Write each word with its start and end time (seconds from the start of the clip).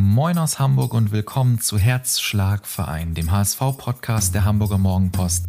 Moin 0.00 0.38
aus 0.38 0.60
Hamburg 0.60 0.94
und 0.94 1.10
willkommen 1.10 1.60
zu 1.60 1.76
Herzschlagverein, 1.76 3.14
dem 3.14 3.32
HSV-Podcast 3.32 4.32
der 4.32 4.44
Hamburger 4.44 4.78
Morgenpost. 4.78 5.46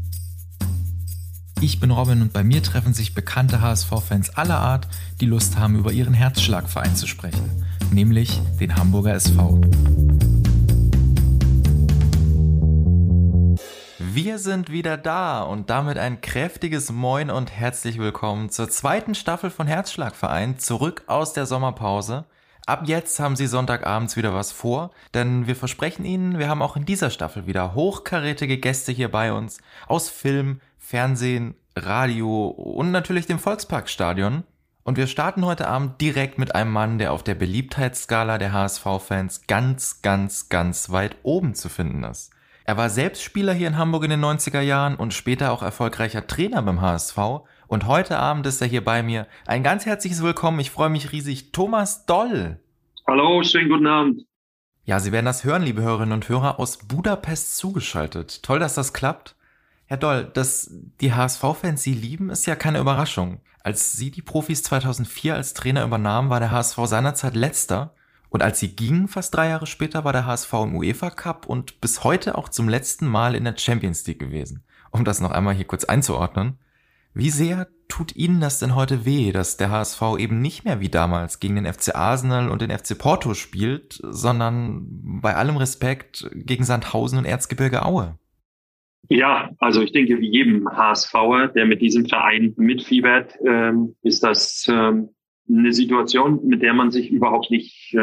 Ich 1.62 1.80
bin 1.80 1.92
Robin 1.92 2.24
und 2.24 2.34
bei 2.34 2.44
mir 2.44 2.64
treffen 2.64 2.96
sich 2.96 3.14
bekannte 3.14 3.62
HSV-Fans 3.62 4.32
aller 4.32 4.58
Art, 4.58 4.88
die 5.22 5.28
Lust 5.28 5.60
haben, 5.60 5.76
über 5.76 5.92
ihren 5.92 6.16
Herzschlagverein 6.16 6.96
zu 6.96 7.06
sprechen, 7.06 7.64
nämlich 7.92 8.42
den 8.60 8.76
Hamburger 8.76 9.14
SV. 9.14 9.62
Wir 14.00 14.40
sind 14.40 14.72
wieder 14.72 14.98
da 14.98 15.44
und 15.44 15.70
damit 15.70 16.00
ein 16.00 16.22
kräftiges 16.22 16.92
Moin 16.92 17.30
und 17.30 17.52
herzlich 17.52 18.00
willkommen 18.00 18.50
zur 18.50 18.68
zweiten 18.68 19.14
Staffel 19.14 19.52
von 19.52 19.68
Herzschlagverein, 19.68 20.58
zurück 20.58 21.04
aus 21.06 21.34
der 21.34 21.46
Sommerpause– 21.46 22.26
Ab 22.70 22.84
jetzt 22.86 23.20
haben 23.20 23.36
Sie 23.36 23.48
Sonntagabends 23.48 24.16
wieder 24.16 24.36
was 24.36 24.52
vor, 24.52 24.92
denn 25.16 25.48
wir 25.48 25.56
versprechen 25.56 26.06
Ihnen, 26.06 26.38
wir 26.38 26.48
haben 26.48 26.62
auch 26.62 26.76
in 26.76 26.86
dieser 26.86 27.10
Staffel 27.10 27.48
wieder 27.48 27.74
hochkarätige 27.74 28.60
Gäste 28.60 28.92
hier 28.92 29.10
bei 29.10 29.34
uns 29.34 29.58
aus 29.88 30.08
Film, 30.08 30.62
Fernsehen, 30.78 31.56
Radio 31.76 32.46
und 32.46 32.92
natürlich 32.92 33.26
dem 33.26 33.40
Volksparkstadion. 33.40 34.44
Und 34.84 34.98
wir 34.98 35.08
starten 35.08 35.46
heute 35.46 35.68
Abend 35.68 36.00
direkt 36.00 36.38
mit 36.38 36.54
einem 36.54 36.72
Mann, 36.72 37.00
der 37.00 37.12
auf 37.12 37.24
der 37.24 37.34
Beliebtheitsskala 37.34 38.38
der 38.38 38.54
HSV-Fans 38.54 39.48
ganz, 39.48 40.04
ganz, 40.04 40.50
ganz 40.50 40.92
weit 40.92 41.16
oben 41.24 41.56
zu 41.56 41.70
finden 41.70 42.04
ist. 42.04 42.30
Er 42.66 42.78
war 42.78 42.92
selbst 42.92 43.24
Spieler 43.24 43.54
hier 43.54 43.68
in 43.68 43.80
Hamburg 43.80 44.04
in 44.04 44.12
den 44.12 44.24
90er 44.24 44.62
Jahren 44.62 44.96
und 44.96 45.16
später 45.16 45.54
auch 45.54 45.64
erfolgreicher 45.64 46.28
Trainer 46.28 46.62
beim 46.62 46.82
HSV 46.82 47.18
und 47.70 47.86
heute 47.86 48.18
Abend 48.18 48.46
ist 48.48 48.62
er 48.62 48.68
hier 48.68 48.84
bei 48.84 49.04
mir. 49.04 49.28
Ein 49.46 49.64
ganz 49.64 49.86
herzliches 49.86 50.24
Willkommen. 50.24 50.60
Ich 50.60 50.72
freue 50.72 50.90
mich 50.90 51.12
riesig. 51.12 51.52
Thomas 51.52 52.06
Doll. 52.08 52.60
Hallo, 53.08 53.44
schönen 53.44 53.70
guten 53.70 53.88
Abend. 53.88 54.26
Ja, 54.86 55.00
Sie 55.00 55.12
werden 55.12 55.28
das 55.28 55.44
hören, 55.44 55.62
liebe 55.62 55.84
Hörerinnen 55.84 56.14
und 56.14 56.28
Hörer, 56.28 56.60
aus 56.60 56.80
Budapest 56.80 57.58
zugeschaltet. 57.58 58.42
Toll, 58.42 58.58
dass 58.58 58.74
das 58.74 58.92
klappt. 58.92 59.36
Herr 59.86 59.98
Doll, 59.98 60.26
dass 60.34 60.72
die 61.00 61.14
HSV-Fans 61.14 61.84
Sie 61.84 61.94
lieben, 61.94 62.32
ist 62.32 62.48
ja 62.48 62.56
keine 62.56 62.80
Überraschung. 62.80 63.40
Als 63.62 63.94
Sie 63.94 64.10
die 64.10 64.24
Profis 64.24 64.64
2004 64.64 65.36
als 65.36 65.54
Trainer 65.54 65.84
übernahmen, 65.84 66.32
war 66.32 66.40
der 66.40 66.52
HSV 66.52 66.78
seinerzeit 66.86 67.36
letzter. 67.36 67.94
Und 68.30 68.42
als 68.42 68.60
Sie 68.60 68.76
gingen, 68.76 69.08
fast 69.08 69.36
drei 69.36 69.50
Jahre 69.50 69.68
später, 69.68 70.04
war 70.04 70.14
der 70.14 70.26
HSV 70.26 70.52
im 70.54 70.76
UEFA 70.76 71.12
Cup 71.12 71.46
und 71.46 71.82
bis 71.82 72.04
heute 72.04 72.36
auch 72.36 72.50
zum 72.50 72.68
letzten 72.68 73.06
Mal 73.06 73.36
in 73.36 73.44
der 73.44 73.58
Champions 73.58 74.08
League 74.08 74.20
gewesen. 74.20 74.64
Um 74.90 75.06
das 75.06 75.22
noch 75.22 75.32
einmal 75.32 75.54
hier 75.54 75.68
kurz 75.68 75.84
einzuordnen. 75.84 76.58
Wie 77.14 77.30
sehr 77.30 77.68
tut 77.88 78.16
Ihnen 78.16 78.40
das 78.40 78.60
denn 78.60 78.76
heute 78.76 79.06
weh, 79.06 79.32
dass 79.32 79.58
der 79.58 79.72
HSV 79.72 80.02
eben 80.20 80.42
nicht 80.42 80.64
mehr 80.64 80.80
wie 80.80 80.90
damals 80.90 81.40
gegen 81.40 81.56
den 81.56 81.66
FC 81.66 81.96
Arsenal 81.96 82.50
und 82.50 82.62
den 82.62 82.70
FC 82.70 82.98
Porto 82.98 83.34
spielt, 83.34 84.00
sondern 84.04 84.88
bei 85.22 85.36
allem 85.36 85.58
Respekt 85.58 86.30
gegen 86.34 86.64
Sandhausen 86.64 87.18
und 87.18 87.26
Erzgebirge 87.26 87.84
Aue? 87.84 88.18
Ja, 89.10 89.50
also 89.58 89.82
ich 89.82 89.92
denke, 89.92 90.20
wie 90.20 90.30
jedem 90.30 90.70
HSVer, 90.70 91.48
der 91.48 91.66
mit 91.66 91.82
diesem 91.82 92.06
Verein 92.06 92.54
mitfiebert, 92.58 93.34
ähm, 93.44 93.96
ist 94.04 94.24
das 94.24 94.68
ähm, 94.70 95.10
eine 95.50 95.74
Situation, 95.74 96.46
mit 96.46 96.62
der 96.62 96.74
man 96.74 96.92
sich 96.92 97.10
überhaupt 97.10 97.50
nicht 97.50 97.94
äh, 97.96 98.00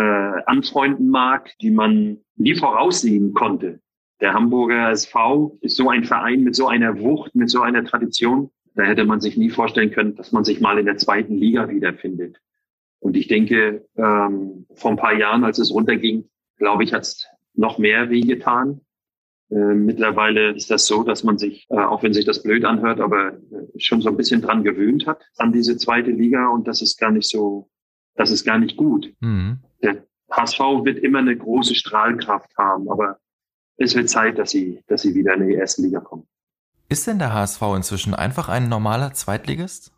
anfreunden 0.47 1.09
mag, 1.09 1.53
die 1.61 1.71
man 1.71 2.19
nie 2.37 2.57
voraussehen 2.57 3.35
konnte. 3.35 3.81
Der 4.21 4.35
Hamburger 4.35 4.91
SV 4.91 5.59
ist 5.61 5.77
so 5.77 5.91
ein 5.91 6.05
Verein 6.05 6.41
mit 6.43 6.57
so 6.57 6.67
einer 6.67 6.99
Wucht, 6.99 7.35
mit 7.37 7.51
so 7.51 7.61
einer 7.61 7.85
Tradition, 7.85 8.51
da 8.77 8.85
hätte 8.85 9.05
man 9.05 9.21
sich 9.21 9.37
nie 9.37 9.51
vorstellen 9.51 9.91
können, 9.91 10.15
dass 10.15 10.33
man 10.33 10.45
sich 10.45 10.61
mal 10.61 10.79
in 10.79 10.87
der 10.87 10.99
zweiten 10.99 11.35
Liga 11.35 11.69
wiederfindet. 11.69 12.37
Und 13.01 13.17
ich 13.17 13.27
denke, 13.27 13.87
ähm, 13.97 14.67
vor 14.75 14.91
ein 14.91 14.99
paar 14.99 15.15
Jahren, 15.15 15.45
als 15.45 15.59
es 15.59 15.73
runterging, 15.73 16.29
glaube 16.59 16.85
ich, 16.85 16.93
hat 16.93 17.03
es 17.03 17.27
noch 17.55 17.79
mehr 17.79 18.11
wehgetan. 18.11 18.83
Äh, 19.51 19.75
mittlerweile 19.75 20.51
ist 20.51 20.71
das 20.71 20.87
so, 20.87 21.03
dass 21.05 21.25
man 21.25 21.39
sich, 21.39 21.67
äh, 21.71 21.79
auch 21.79 22.03
wenn 22.03 22.13
sich 22.13 22.27
das 22.27 22.43
blöd 22.43 22.65
anhört, 22.65 23.01
aber 23.01 23.35
äh, 23.35 23.79
schon 23.79 24.03
so 24.03 24.11
ein 24.11 24.17
bisschen 24.17 24.43
dran 24.43 24.63
gewöhnt 24.63 25.07
hat 25.07 25.25
an 25.37 25.53
diese 25.53 25.79
zweite 25.79 26.11
Liga 26.11 26.49
und 26.49 26.69
das 26.69 26.83
ist 26.83 26.99
gar 26.99 27.11
nicht 27.11 27.29
so, 27.29 27.71
das 28.15 28.31
ist 28.31 28.45
gar 28.45 28.59
nicht 28.59 28.77
gut. 28.77 29.15
Mhm. 29.21 29.61
Der 29.83 30.05
HSV 30.31 30.59
wird 30.85 30.99
immer 30.99 31.21
eine 31.21 31.37
große 31.37 31.75
Strahlkraft 31.75 32.57
haben, 32.59 32.91
aber 32.91 33.21
es 33.79 33.95
wird 33.95 34.11
Zeit, 34.11 34.39
dass 34.39 34.51
sie, 34.51 34.83
dass 34.87 35.03
sie 35.03 35.15
wieder 35.15 35.35
in 35.35 35.49
die 35.49 35.55
erste 35.55 35.83
Liga 35.83 36.01
kommen. 36.01 36.27
Ist 36.89 37.07
denn 37.07 37.19
der 37.19 37.35
HSV 37.35 37.63
inzwischen 37.75 38.15
einfach 38.15 38.49
ein 38.49 38.69
normaler 38.69 39.13
Zweitligist? 39.13 39.93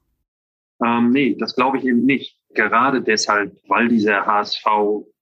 Ähm, 0.84 1.10
nee, 1.10 1.37
das 1.38 1.54
glaube 1.54 1.78
ich 1.78 1.84
eben 1.84 2.04
nicht. 2.04 2.38
Gerade 2.54 3.03
deshalb, 3.03 3.56
weil 3.69 3.88
dieser 3.88 4.25
HSV 4.25 4.65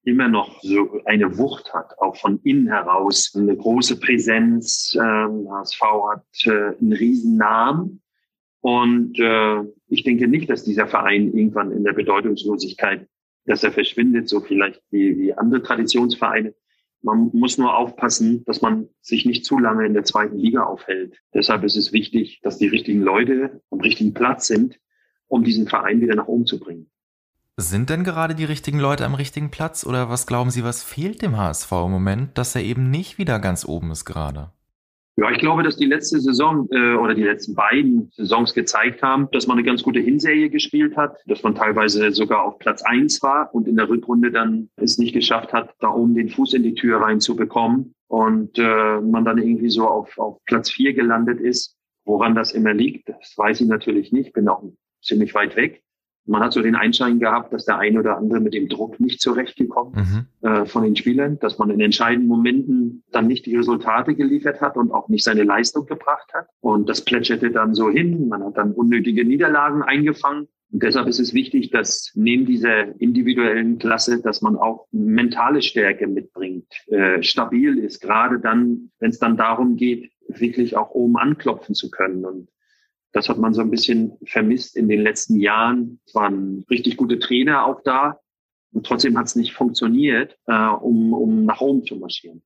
immer 0.05 0.29
noch 0.29 0.63
so 0.63 1.01
eine 1.05 1.37
Wucht 1.37 1.75
hat, 1.75 1.99
auch 1.99 2.17
von 2.17 2.39
innen 2.45 2.69
heraus, 2.69 3.35
eine 3.37 3.57
große 3.57 3.99
Präsenz. 3.99 4.97
Ähm, 4.97 5.49
HSV 5.51 5.81
hat 6.13 6.25
äh, 6.45 6.79
einen 6.81 6.93
riesen 6.93 7.37
Namen. 7.37 8.03
Und 8.61 9.19
äh, 9.19 9.63
ich 9.89 10.05
denke 10.05 10.29
nicht, 10.29 10.49
dass 10.49 10.63
dieser 10.63 10.87
Verein 10.87 11.33
irgendwann 11.33 11.73
in 11.73 11.83
der 11.83 11.93
Bedeutungslosigkeit, 11.93 13.09
dass 13.45 13.65
er 13.65 13.73
verschwindet, 13.73 14.29
so 14.29 14.41
vielleicht 14.41 14.81
wie, 14.91 15.19
wie 15.19 15.35
andere 15.35 15.63
Traditionsvereine. 15.63 16.55
Man 17.07 17.31
muss 17.33 17.57
nur 17.57 17.77
aufpassen, 17.77 18.43
dass 18.47 18.63
man 18.63 18.89
sich 19.01 19.27
nicht 19.27 19.45
zu 19.45 19.61
lange 19.61 19.87
in 19.87 19.95
der 19.95 20.03
zweiten 20.03 20.37
Liga 20.39 20.65
aufhält. 20.65 21.23
Deshalb 21.33 21.63
ist 21.63 21.77
es 21.77 21.93
wichtig, 21.93 22.41
dass 22.43 22.59
die 22.59 22.67
richtigen 22.67 23.01
Leute 23.01 23.63
am 23.71 23.79
richtigen 23.79 24.13
Platz 24.13 24.49
sind, 24.49 24.81
um 25.29 25.45
diesen 25.45 25.69
Verein 25.69 26.01
wieder 26.01 26.17
nach 26.17 26.27
oben 26.27 26.47
zu 26.47 26.59
bringen. 26.59 26.91
Sind 27.57 27.91
denn 27.91 28.03
gerade 28.03 28.35
die 28.35 28.45
richtigen 28.45 28.81
Leute 28.81 29.05
am 29.05 29.15
richtigen 29.15 29.53
Platz 29.53 29.87
oder 29.87 30.11
was 30.11 30.27
glauben 30.27 30.51
Sie, 30.51 30.65
was 30.65 30.83
fehlt 30.83 31.23
dem 31.23 31.37
HSV 31.37 31.71
im 31.71 31.93
Moment, 31.93 32.39
dass 32.39 32.57
er 32.57 32.65
eben 32.65 32.91
nicht 32.91 33.19
wieder 33.19 33.39
ganz 33.39 33.65
oben 33.65 33.93
ist 33.93 34.05
gerade? 34.05 34.51
Ja, 35.19 35.31
ich 35.31 35.39
glaube, 35.39 35.63
dass 35.63 35.79
die 35.79 35.87
letzte 35.87 36.21
Saison 36.21 36.69
äh, 36.71 36.95
oder 36.95 37.15
die 37.15 37.23
letzten 37.23 37.55
beiden 37.55 38.11
Saisons 38.13 38.53
gezeigt 38.53 39.03
haben, 39.03 39.29
dass 39.33 39.47
man 39.47 39.57
eine 39.57 39.67
ganz 39.67 39.83
gute 39.83 40.01
Hinserie 40.01 40.51
gespielt 40.51 40.95
hat, 40.95 41.17
dass 41.27 41.43
man 41.43 41.55
teilweise 41.55 42.13
sogar 42.13 42.45
auf 42.45 42.59
Platz 42.59 42.83
eins 42.83 43.23
war 43.23 43.55
und 43.55 43.67
in 43.67 43.77
der 43.77 43.89
Rückrunde 43.89 44.31
dann 44.31 44.69
es 44.77 44.99
nicht 44.99 45.15
geschafft 45.15 45.55
hat, 45.55 45.75
da 45.81 45.89
oben 45.89 46.15
den 46.15 46.29
Fuß 46.29 46.53
in 46.53 46.63
die 46.63 46.75
Tür 46.75 47.01
reinzubekommen 47.01 47.95
und 48.09 48.59
äh, 48.59 49.01
man 49.01 49.25
dann 49.25 49.39
irgendwie 49.39 49.71
so 49.71 49.89
auf, 49.89 50.19
auf 50.19 50.39
Platz 50.45 50.71
vier 50.71 50.93
gelandet 50.93 51.41
ist. 51.41 51.79
Woran 52.05 52.35
das 52.35 52.53
immer 52.53 52.75
liegt, 52.75 53.09
das 53.09 53.33
weiß 53.37 53.63
ich 53.63 53.69
natürlich 53.69 54.13
nicht, 54.13 54.35
bin 54.35 54.49
auch 54.49 54.63
ziemlich 55.03 55.35
weit 55.35 55.57
weg. 55.57 55.83
Man 56.27 56.43
hat 56.43 56.53
so 56.53 56.63
den 56.63 56.75
Einschein 56.75 57.21
gehabt, 57.21 57.53
dass 57.53 57.65
der 57.65 57.79
eine 57.79 58.01
oder 58.01 58.17
andere 58.17 58.41
mit 58.41 58.55
dem 58.55 58.69
Druck 58.69 58.99
nicht 59.01 59.21
zurechtgekommen 59.21 60.27
mhm. 60.43 60.49
äh, 60.49 60.67
von 60.67 60.83
den 60.83 60.97
Spielern, 60.97 61.39
dass 61.39 61.59
man 61.59 61.71
in 61.71 61.81
entscheidenden 61.81 62.29
Momenten 62.29 63.05
dann 63.13 63.29
nicht 63.29 63.47
die 63.47 63.57
Resultate 63.57 64.15
geliefert 64.15 64.61
hat 64.61 64.77
und 64.77 64.91
auch 64.91 65.09
nicht 65.09 65.25
seine 65.25 65.45
Leistung 65.45 65.87
gebracht 65.87 66.33
hat. 66.35 66.49
Und 66.61 66.89
das 66.89 67.05
plätscherte 67.05 67.51
dann 67.51 67.75
so 67.75 67.91
hin. 67.91 68.29
Man 68.29 68.45
hat 68.45 68.57
dann 68.57 68.73
unnötige 68.73 69.25
Niederlagen 69.25 69.83
eingefangen. 69.83 70.49
Und 70.73 70.83
deshalb 70.83 71.07
ist 71.07 71.21
es 71.21 71.33
wichtig, 71.33 71.71
dass 71.71 72.11
neben 72.15 72.45
dieser 72.45 73.01
individuellen 73.01 73.79
Klasse, 73.79 74.21
dass 74.21 74.43
man 74.43 74.57
auch 74.57 74.89
mentale 74.91 75.63
Stärke 75.63 76.09
mitbringt, 76.09 76.67
äh, 76.89 77.23
stabil 77.23 77.79
ist, 77.79 78.01
gerade 78.01 78.41
dann, 78.41 78.91
wenn 78.99 79.11
es 79.11 79.19
dann 79.19 79.37
darum 79.37 79.77
geht, 79.77 80.11
wirklich 80.29 80.77
auch 80.77 80.91
oben 80.91 81.17
anklopfen 81.17 81.75
zu 81.75 81.91
können. 81.91 82.25
Und 82.25 82.49
das 83.17 83.31
hat 83.31 83.39
man 83.39 83.55
so 83.55 83.63
ein 83.63 83.71
bisschen 83.71 84.13
vermisst 84.27 84.77
in 84.77 84.89
den 84.89 85.01
letzten 85.01 85.41
Jahren. 85.41 86.01
Es 86.05 86.15
waren 86.15 86.67
richtig 86.69 86.99
gute 86.99 87.19
Trainer 87.19 87.65
auch 87.65 87.81
da. 87.83 88.21
Und 88.73 88.85
trotzdem 88.85 89.17
hat 89.17 89.25
es 89.25 89.37
nicht 89.37 89.55
funktioniert, 89.55 90.37
äh, 90.47 90.53
um, 90.53 91.15
um 91.15 91.47
nach 91.47 91.63
oben 91.63 91.83
zu 91.87 91.97
marschieren. 91.97 92.43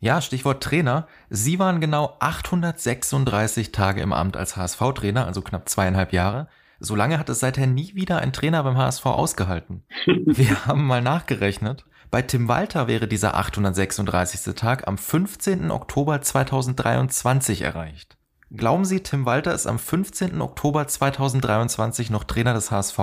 Ja, 0.00 0.20
Stichwort 0.20 0.64
Trainer. 0.64 1.06
Sie 1.30 1.60
waren 1.60 1.80
genau 1.80 2.16
836 2.18 3.70
Tage 3.70 4.00
im 4.00 4.12
Amt 4.12 4.36
als 4.36 4.56
HSV-Trainer, 4.56 5.26
also 5.26 5.42
knapp 5.42 5.68
zweieinhalb 5.68 6.12
Jahre. 6.12 6.48
So 6.80 6.96
lange 6.96 7.20
hat 7.20 7.28
es 7.28 7.38
seither 7.38 7.68
nie 7.68 7.94
wieder 7.94 8.18
ein 8.18 8.32
Trainer 8.32 8.64
beim 8.64 8.76
HSV 8.76 9.06
ausgehalten. 9.06 9.84
Wir 10.06 10.66
haben 10.66 10.88
mal 10.88 11.02
nachgerechnet. 11.02 11.84
Bei 12.10 12.20
Tim 12.20 12.48
Walter 12.48 12.88
wäre 12.88 13.06
dieser 13.06 13.36
836. 13.36 14.54
Tag 14.56 14.88
am 14.88 14.98
15. 14.98 15.70
Oktober 15.70 16.20
2023 16.20 17.62
erreicht. 17.62 18.18
Glauben 18.56 18.84
Sie, 18.84 19.00
Tim 19.00 19.26
Walter 19.26 19.52
ist 19.54 19.66
am 19.66 19.78
15. 19.78 20.40
Oktober 20.40 20.86
2023 20.86 22.10
noch 22.10 22.24
Trainer 22.24 22.54
des 22.54 22.70
HSV? 22.70 22.98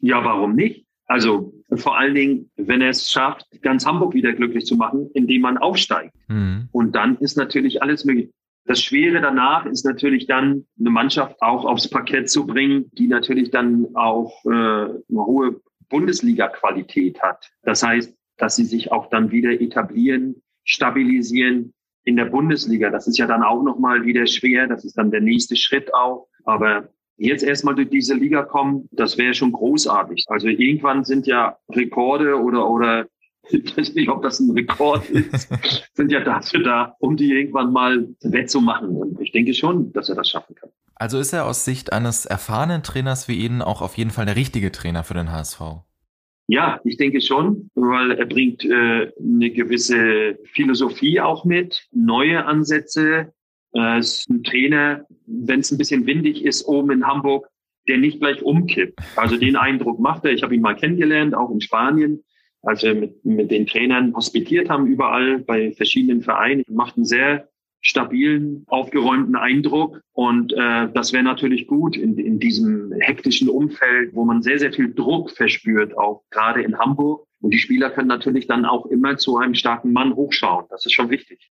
Ja, 0.00 0.24
warum 0.24 0.54
nicht? 0.54 0.86
Also 1.06 1.52
vor 1.74 1.98
allen 1.98 2.14
Dingen, 2.14 2.50
wenn 2.56 2.82
er 2.82 2.90
es 2.90 3.10
schafft, 3.10 3.46
ganz 3.62 3.86
Hamburg 3.86 4.14
wieder 4.14 4.32
glücklich 4.32 4.66
zu 4.66 4.76
machen, 4.76 5.10
indem 5.14 5.42
man 5.42 5.58
aufsteigt. 5.58 6.14
Mhm. 6.28 6.68
Und 6.72 6.94
dann 6.94 7.16
ist 7.18 7.36
natürlich 7.36 7.82
alles 7.82 8.04
möglich. 8.04 8.30
Das 8.66 8.82
Schwere 8.82 9.20
danach 9.20 9.66
ist 9.66 9.84
natürlich 9.84 10.26
dann, 10.26 10.66
eine 10.78 10.90
Mannschaft 10.90 11.40
auch 11.40 11.64
aufs 11.64 11.88
Parkett 11.88 12.30
zu 12.30 12.46
bringen, 12.46 12.90
die 12.92 13.08
natürlich 13.08 13.50
dann 13.50 13.88
auch 13.94 14.44
äh, 14.44 14.48
eine 14.48 15.00
hohe 15.10 15.60
Bundesliga-Qualität 15.88 17.20
hat. 17.20 17.50
Das 17.62 17.82
heißt, 17.82 18.14
dass 18.36 18.56
sie 18.56 18.64
sich 18.64 18.92
auch 18.92 19.08
dann 19.10 19.32
wieder 19.32 19.50
etablieren, 19.50 20.42
stabilisieren, 20.64 21.72
in 22.04 22.16
der 22.16 22.26
Bundesliga. 22.26 22.90
Das 22.90 23.06
ist 23.06 23.18
ja 23.18 23.26
dann 23.26 23.42
auch 23.42 23.62
nochmal 23.62 24.04
wieder 24.04 24.26
schwer. 24.26 24.66
Das 24.66 24.84
ist 24.84 24.96
dann 24.96 25.10
der 25.10 25.20
nächste 25.20 25.56
Schritt 25.56 25.92
auch. 25.94 26.28
Aber 26.44 26.88
jetzt 27.16 27.42
erstmal 27.42 27.74
durch 27.74 27.90
diese 27.90 28.14
Liga 28.14 28.42
kommen, 28.42 28.88
das 28.92 29.18
wäre 29.18 29.34
schon 29.34 29.52
großartig. 29.52 30.24
Also 30.28 30.48
irgendwann 30.48 31.04
sind 31.04 31.26
ja 31.26 31.58
Rekorde 31.70 32.40
oder, 32.40 32.68
oder 32.68 33.06
ich 33.50 33.76
weiß 33.76 33.94
nicht, 33.94 34.08
ob 34.08 34.22
das 34.22 34.40
ein 34.40 34.50
Rekord 34.50 35.08
ist, 35.10 35.48
sind 35.94 36.10
ja 36.10 36.20
dafür 36.20 36.62
da, 36.62 36.96
um 36.98 37.16
die 37.16 37.32
irgendwann 37.32 37.72
mal 37.72 38.08
wettzumachen. 38.22 38.90
Und 38.90 39.20
ich 39.20 39.32
denke 39.32 39.54
schon, 39.54 39.92
dass 39.92 40.08
er 40.08 40.14
das 40.14 40.28
schaffen 40.28 40.54
kann. 40.54 40.70
Also 40.94 41.18
ist 41.18 41.32
er 41.32 41.46
aus 41.46 41.64
Sicht 41.64 41.92
eines 41.92 42.26
erfahrenen 42.26 42.82
Trainers 42.82 43.26
wie 43.26 43.44
Ihnen 43.44 43.62
auch 43.62 43.80
auf 43.80 43.96
jeden 43.96 44.10
Fall 44.10 44.26
der 44.26 44.36
richtige 44.36 44.70
Trainer 44.70 45.02
für 45.02 45.14
den 45.14 45.32
HSV? 45.32 45.60
Ja, 46.50 46.80
ich 46.82 46.96
denke 46.96 47.20
schon, 47.20 47.70
weil 47.76 48.10
er 48.10 48.26
bringt 48.26 48.64
äh, 48.64 49.12
eine 49.20 49.50
gewisse 49.50 50.36
Philosophie 50.52 51.20
auch 51.20 51.44
mit, 51.44 51.86
neue 51.92 52.44
Ansätze. 52.44 53.32
Er 53.72 53.98
ist 53.98 54.28
ein 54.28 54.42
Trainer, 54.42 55.06
wenn 55.26 55.60
es 55.60 55.70
ein 55.70 55.78
bisschen 55.78 56.06
windig 56.06 56.44
ist 56.44 56.64
oben 56.64 56.90
in 56.90 57.06
Hamburg, 57.06 57.46
der 57.86 57.98
nicht 57.98 58.18
gleich 58.18 58.42
umkippt. 58.42 58.98
Also 59.14 59.36
den 59.36 59.54
Eindruck 59.54 60.00
macht 60.00 60.24
er. 60.24 60.32
Ich 60.32 60.42
habe 60.42 60.56
ihn 60.56 60.60
mal 60.60 60.74
kennengelernt, 60.74 61.36
auch 61.36 61.52
in 61.52 61.60
Spanien, 61.60 62.24
als 62.62 62.82
wir 62.82 62.96
mit, 62.96 63.24
mit 63.24 63.52
den 63.52 63.68
Trainern 63.68 64.12
hospitiert 64.16 64.68
haben, 64.68 64.88
überall 64.88 65.38
bei 65.38 65.70
verschiedenen 65.70 66.20
Vereinen. 66.20 66.64
Macht 66.68 66.96
einen 66.96 67.04
sehr 67.04 67.48
stabilen, 67.80 68.64
aufgeräumten 68.66 69.36
Eindruck. 69.36 70.00
Und 70.12 70.52
äh, 70.52 70.88
das 70.92 71.12
wäre 71.12 71.24
natürlich 71.24 71.66
gut 71.66 71.96
in, 71.96 72.18
in 72.18 72.38
diesem 72.38 72.92
hektischen 73.00 73.48
Umfeld, 73.48 74.14
wo 74.14 74.24
man 74.24 74.42
sehr, 74.42 74.58
sehr 74.58 74.72
viel 74.72 74.94
Druck 74.94 75.30
verspürt, 75.30 75.96
auch 75.96 76.22
gerade 76.30 76.62
in 76.62 76.78
Hamburg. 76.78 77.26
Und 77.40 77.54
die 77.54 77.58
Spieler 77.58 77.90
können 77.90 78.08
natürlich 78.08 78.46
dann 78.46 78.64
auch 78.64 78.86
immer 78.86 79.16
zu 79.16 79.38
einem 79.38 79.54
starken 79.54 79.92
Mann 79.92 80.14
hochschauen. 80.14 80.66
Das 80.68 80.84
ist 80.84 80.92
schon 80.92 81.10
wichtig. 81.10 81.50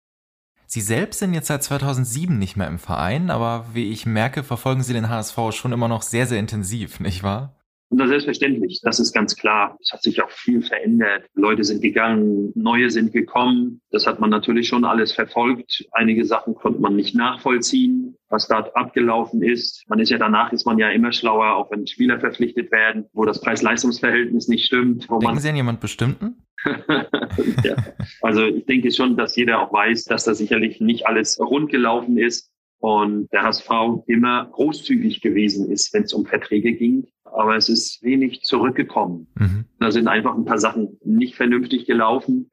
Sie 0.68 0.82
selbst 0.82 1.20
sind 1.20 1.34
jetzt 1.34 1.48
seit 1.48 1.64
2007 1.64 2.38
nicht 2.38 2.56
mehr 2.56 2.68
im 2.68 2.80
Verein, 2.80 3.30
aber 3.30 3.66
wie 3.74 3.92
ich 3.92 4.06
merke, 4.06 4.42
verfolgen 4.42 4.84
Sie 4.84 4.94
den 4.94 5.10
HSV 5.10 5.38
schon 5.52 5.74
immer 5.74 5.90
noch 5.90 6.02
sehr, 6.02 6.28
sehr 6.28 6.40
intensiv, 6.40 7.02
nicht 7.02 7.24
wahr? 7.24 7.61
Und 7.92 7.98
das 7.98 8.08
selbstverständlich, 8.08 8.80
das 8.82 9.02
ist 9.02 9.12
ganz 9.12 9.36
klar. 9.36 9.78
Es 9.82 9.92
hat 9.92 10.02
sich 10.02 10.24
auch 10.24 10.32
viel 10.32 10.62
verändert. 10.62 11.26
Leute 11.34 11.66
sind 11.66 11.82
gegangen, 11.82 12.54
neue 12.56 12.90
sind 12.90 13.12
gekommen. 13.12 13.82
Das 13.92 14.08
hat 14.08 14.22
man 14.22 14.30
natürlich 14.30 14.70
schon 14.70 14.86
alles 14.86 15.12
verfolgt. 15.12 15.86
Einige 15.92 16.24
Sachen 16.24 16.56
konnte 16.56 16.80
man 16.80 16.96
nicht 16.96 17.16
nachvollziehen, 17.16 18.16
was 18.30 18.48
dort 18.48 18.74
abgelaufen 18.78 19.44
ist. 19.44 19.84
Man 19.90 20.00
ist 20.00 20.10
ja 20.10 20.18
danach, 20.18 20.54
ist 20.54 20.66
man 20.66 20.80
ja 20.80 20.90
immer 20.90 21.12
schlauer, 21.12 21.58
auch 21.58 21.70
wenn 21.70 21.86
Spieler 21.86 22.18
verpflichtet 22.18 22.72
werden, 22.72 23.08
wo 23.12 23.26
das 23.26 23.42
Preis-Leistungs-Verhältnis 23.42 24.48
nicht 24.48 24.66
stimmt. 24.66 25.10
Wo 25.10 25.20
Denken 25.20 25.40
Sie 25.40 25.50
an 25.50 25.58
jemand 25.58 25.82
Bestimmten? 25.82 26.46
ja. 26.66 27.76
Also 28.22 28.46
ich 28.46 28.66
denke 28.68 28.92
schon, 28.94 29.18
dass 29.18 29.36
jeder 29.36 29.60
auch 29.60 29.74
weiß, 29.74 30.06
dass 30.06 30.24
da 30.24 30.34
sicherlich 30.34 30.80
nicht 30.80 31.08
alles 31.08 31.38
rund 31.42 31.70
gelaufen 31.70 32.18
ist 32.18 32.52
und 32.82 33.32
der 33.32 33.44
HSV 33.44 33.70
immer 34.08 34.50
großzügig 34.52 35.22
gewesen 35.22 35.72
ist, 35.72 35.94
wenn 35.94 36.04
es 36.04 36.14
um 36.14 36.26
Verträge 36.26 36.74
ging 36.74 37.08
aber 37.32 37.56
es 37.56 37.70
ist 37.70 38.04
wenig 38.04 38.42
zurückgekommen. 38.42 39.28
Mhm. 39.36 39.66
Da 39.80 39.92
sind 39.92 40.08
einfach 40.08 40.36
ein 40.36 40.46
paar 40.46 40.60
Sachen 40.60 40.98
nicht 41.04 41.36
vernünftig 41.36 41.86
gelaufen. 41.86 42.52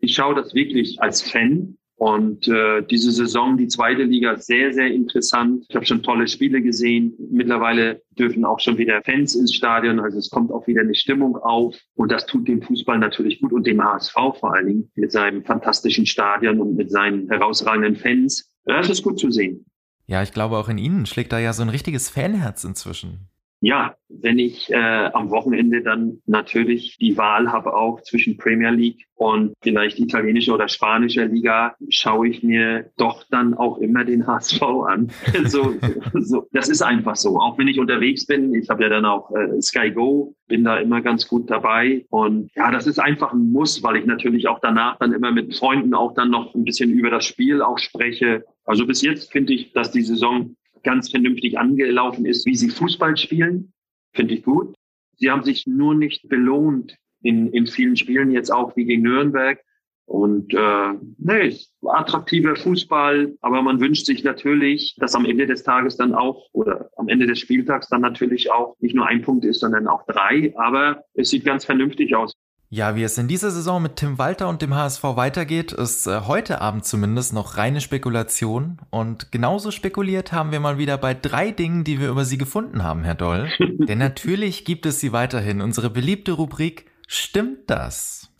Ich 0.00 0.14
schaue 0.14 0.34
das 0.34 0.54
wirklich 0.54 1.00
als 1.00 1.22
Fan 1.22 1.78
und 1.98 2.46
äh, 2.46 2.82
diese 2.82 3.10
Saison, 3.10 3.56
die 3.56 3.68
zweite 3.68 4.02
Liga, 4.02 4.36
sehr, 4.36 4.74
sehr 4.74 4.88
interessant. 4.88 5.64
Ich 5.68 5.74
habe 5.74 5.86
schon 5.86 6.02
tolle 6.02 6.28
Spiele 6.28 6.60
gesehen. 6.60 7.14
Mittlerweile 7.30 8.02
dürfen 8.10 8.44
auch 8.44 8.60
schon 8.60 8.76
wieder 8.76 9.00
Fans 9.02 9.34
ins 9.34 9.54
Stadion. 9.54 9.98
Also 9.98 10.18
es 10.18 10.28
kommt 10.28 10.52
auch 10.52 10.66
wieder 10.66 10.82
eine 10.82 10.94
Stimmung 10.94 11.36
auf. 11.36 11.74
Und 11.94 12.12
das 12.12 12.26
tut 12.26 12.46
dem 12.48 12.60
Fußball 12.60 12.98
natürlich 12.98 13.40
gut 13.40 13.52
und 13.52 13.66
dem 13.66 13.82
HSV 13.82 14.12
vor 14.12 14.54
allen 14.54 14.66
Dingen 14.66 14.90
mit 14.94 15.10
seinem 15.10 15.42
fantastischen 15.42 16.04
Stadion 16.04 16.60
und 16.60 16.76
mit 16.76 16.90
seinen 16.90 17.30
herausragenden 17.30 17.96
Fans. 17.96 18.52
Das 18.66 18.90
ist 18.90 19.02
gut 19.02 19.18
zu 19.18 19.30
sehen. 19.30 19.64
Ja, 20.06 20.22
ich 20.22 20.32
glaube, 20.32 20.56
auch 20.58 20.68
in 20.68 20.78
Ihnen 20.78 21.06
schlägt 21.06 21.32
da 21.32 21.38
ja 21.38 21.52
so 21.52 21.62
ein 21.62 21.68
richtiges 21.68 22.10
Fanherz 22.10 22.62
inzwischen. 22.64 23.28
Ja, 23.60 23.96
wenn 24.08 24.38
ich 24.38 24.70
äh, 24.70 25.10
am 25.12 25.30
Wochenende 25.30 25.82
dann 25.82 26.20
natürlich 26.26 26.98
die 26.98 27.16
Wahl 27.16 27.50
habe 27.50 27.74
auch 27.74 28.02
zwischen 28.02 28.36
Premier 28.36 28.70
League 28.70 29.06
und 29.14 29.54
vielleicht 29.62 29.98
italienische 29.98 30.52
oder 30.52 30.68
spanische 30.68 31.24
Liga, 31.24 31.74
schaue 31.88 32.28
ich 32.28 32.42
mir 32.42 32.90
doch 32.98 33.24
dann 33.30 33.54
auch 33.54 33.78
immer 33.78 34.04
den 34.04 34.26
HSV 34.26 34.62
an. 34.62 35.10
so, 35.46 35.74
so, 36.12 36.46
das 36.52 36.68
ist 36.68 36.82
einfach 36.82 37.16
so. 37.16 37.40
Auch 37.40 37.56
wenn 37.56 37.66
ich 37.66 37.80
unterwegs 37.80 38.26
bin, 38.26 38.54
ich 38.54 38.68
habe 38.68 38.82
ja 38.82 38.90
dann 38.90 39.06
auch 39.06 39.30
äh, 39.34 39.60
Sky 39.62 39.90
Go, 39.90 40.34
bin 40.48 40.62
da 40.62 40.76
immer 40.76 41.00
ganz 41.00 41.26
gut 41.26 41.50
dabei. 41.50 42.04
Und 42.10 42.50
ja, 42.54 42.70
das 42.70 42.86
ist 42.86 42.98
einfach 42.98 43.32
ein 43.32 43.50
Muss, 43.50 43.82
weil 43.82 43.96
ich 43.96 44.04
natürlich 44.04 44.48
auch 44.48 44.60
danach 44.60 44.98
dann 44.98 45.12
immer 45.12 45.32
mit 45.32 45.56
Freunden 45.56 45.94
auch 45.94 46.12
dann 46.12 46.30
noch 46.30 46.54
ein 46.54 46.64
bisschen 46.64 46.90
über 46.90 47.10
das 47.10 47.24
Spiel 47.24 47.62
auch 47.62 47.78
spreche. 47.78 48.44
Also 48.66 48.86
bis 48.86 49.00
jetzt 49.02 49.32
finde 49.32 49.54
ich, 49.54 49.72
dass 49.72 49.92
die 49.92 50.02
Saison 50.02 50.56
ganz 50.82 51.10
vernünftig 51.10 51.58
angelaufen 51.58 52.26
ist, 52.26 52.46
wie 52.46 52.54
sie 52.54 52.68
Fußball 52.68 53.16
spielen. 53.16 53.72
Finde 54.12 54.34
ich 54.34 54.42
gut. 54.42 54.74
Sie 55.16 55.30
haben 55.30 55.44
sich 55.44 55.66
nur 55.66 55.94
nicht 55.94 56.28
belohnt 56.28 56.96
in, 57.22 57.50
in 57.52 57.66
vielen 57.66 57.96
Spielen, 57.96 58.30
jetzt 58.30 58.50
auch 58.50 58.76
wie 58.76 58.84
gegen 58.84 59.02
Nürnberg. 59.02 59.60
Und 60.06 60.54
äh, 60.54 60.92
nee, 61.18 61.56
attraktiver 61.82 62.54
Fußball, 62.54 63.36
aber 63.40 63.62
man 63.62 63.80
wünscht 63.80 64.06
sich 64.06 64.22
natürlich, 64.22 64.94
dass 64.98 65.16
am 65.16 65.26
Ende 65.26 65.46
des 65.46 65.64
Tages 65.64 65.96
dann 65.96 66.14
auch 66.14 66.48
oder 66.52 66.90
am 66.96 67.08
Ende 67.08 67.26
des 67.26 67.40
Spieltags 67.40 67.88
dann 67.88 68.02
natürlich 68.02 68.52
auch 68.52 68.76
nicht 68.78 68.94
nur 68.94 69.06
ein 69.06 69.22
Punkt 69.22 69.44
ist, 69.44 69.60
sondern 69.60 69.88
auch 69.88 70.06
drei. 70.06 70.54
Aber 70.56 71.02
es 71.14 71.30
sieht 71.30 71.44
ganz 71.44 71.64
vernünftig 71.64 72.14
aus. 72.14 72.34
Ja, 72.68 72.96
wie 72.96 73.04
es 73.04 73.16
in 73.16 73.28
dieser 73.28 73.52
Saison 73.52 73.80
mit 73.80 73.94
Tim 73.94 74.18
Walter 74.18 74.48
und 74.48 74.60
dem 74.60 74.74
HSV 74.74 75.04
weitergeht, 75.04 75.70
ist 75.70 76.08
äh, 76.08 76.22
heute 76.22 76.60
Abend 76.60 76.84
zumindest 76.84 77.32
noch 77.32 77.56
reine 77.56 77.80
Spekulation. 77.80 78.78
Und 78.90 79.30
genauso 79.30 79.70
spekuliert 79.70 80.32
haben 80.32 80.50
wir 80.50 80.58
mal 80.58 80.76
wieder 80.76 80.98
bei 80.98 81.14
drei 81.14 81.52
Dingen, 81.52 81.84
die 81.84 82.00
wir 82.00 82.08
über 82.08 82.24
Sie 82.24 82.38
gefunden 82.38 82.82
haben, 82.82 83.04
Herr 83.04 83.14
Doll. 83.14 83.48
Denn 83.78 83.98
natürlich 83.98 84.64
gibt 84.64 84.84
es 84.84 84.98
sie 84.98 85.12
weiterhin. 85.12 85.60
Unsere 85.60 85.90
beliebte 85.90 86.32
Rubrik 86.32 86.86
Stimmt 87.06 87.70
das? 87.70 88.30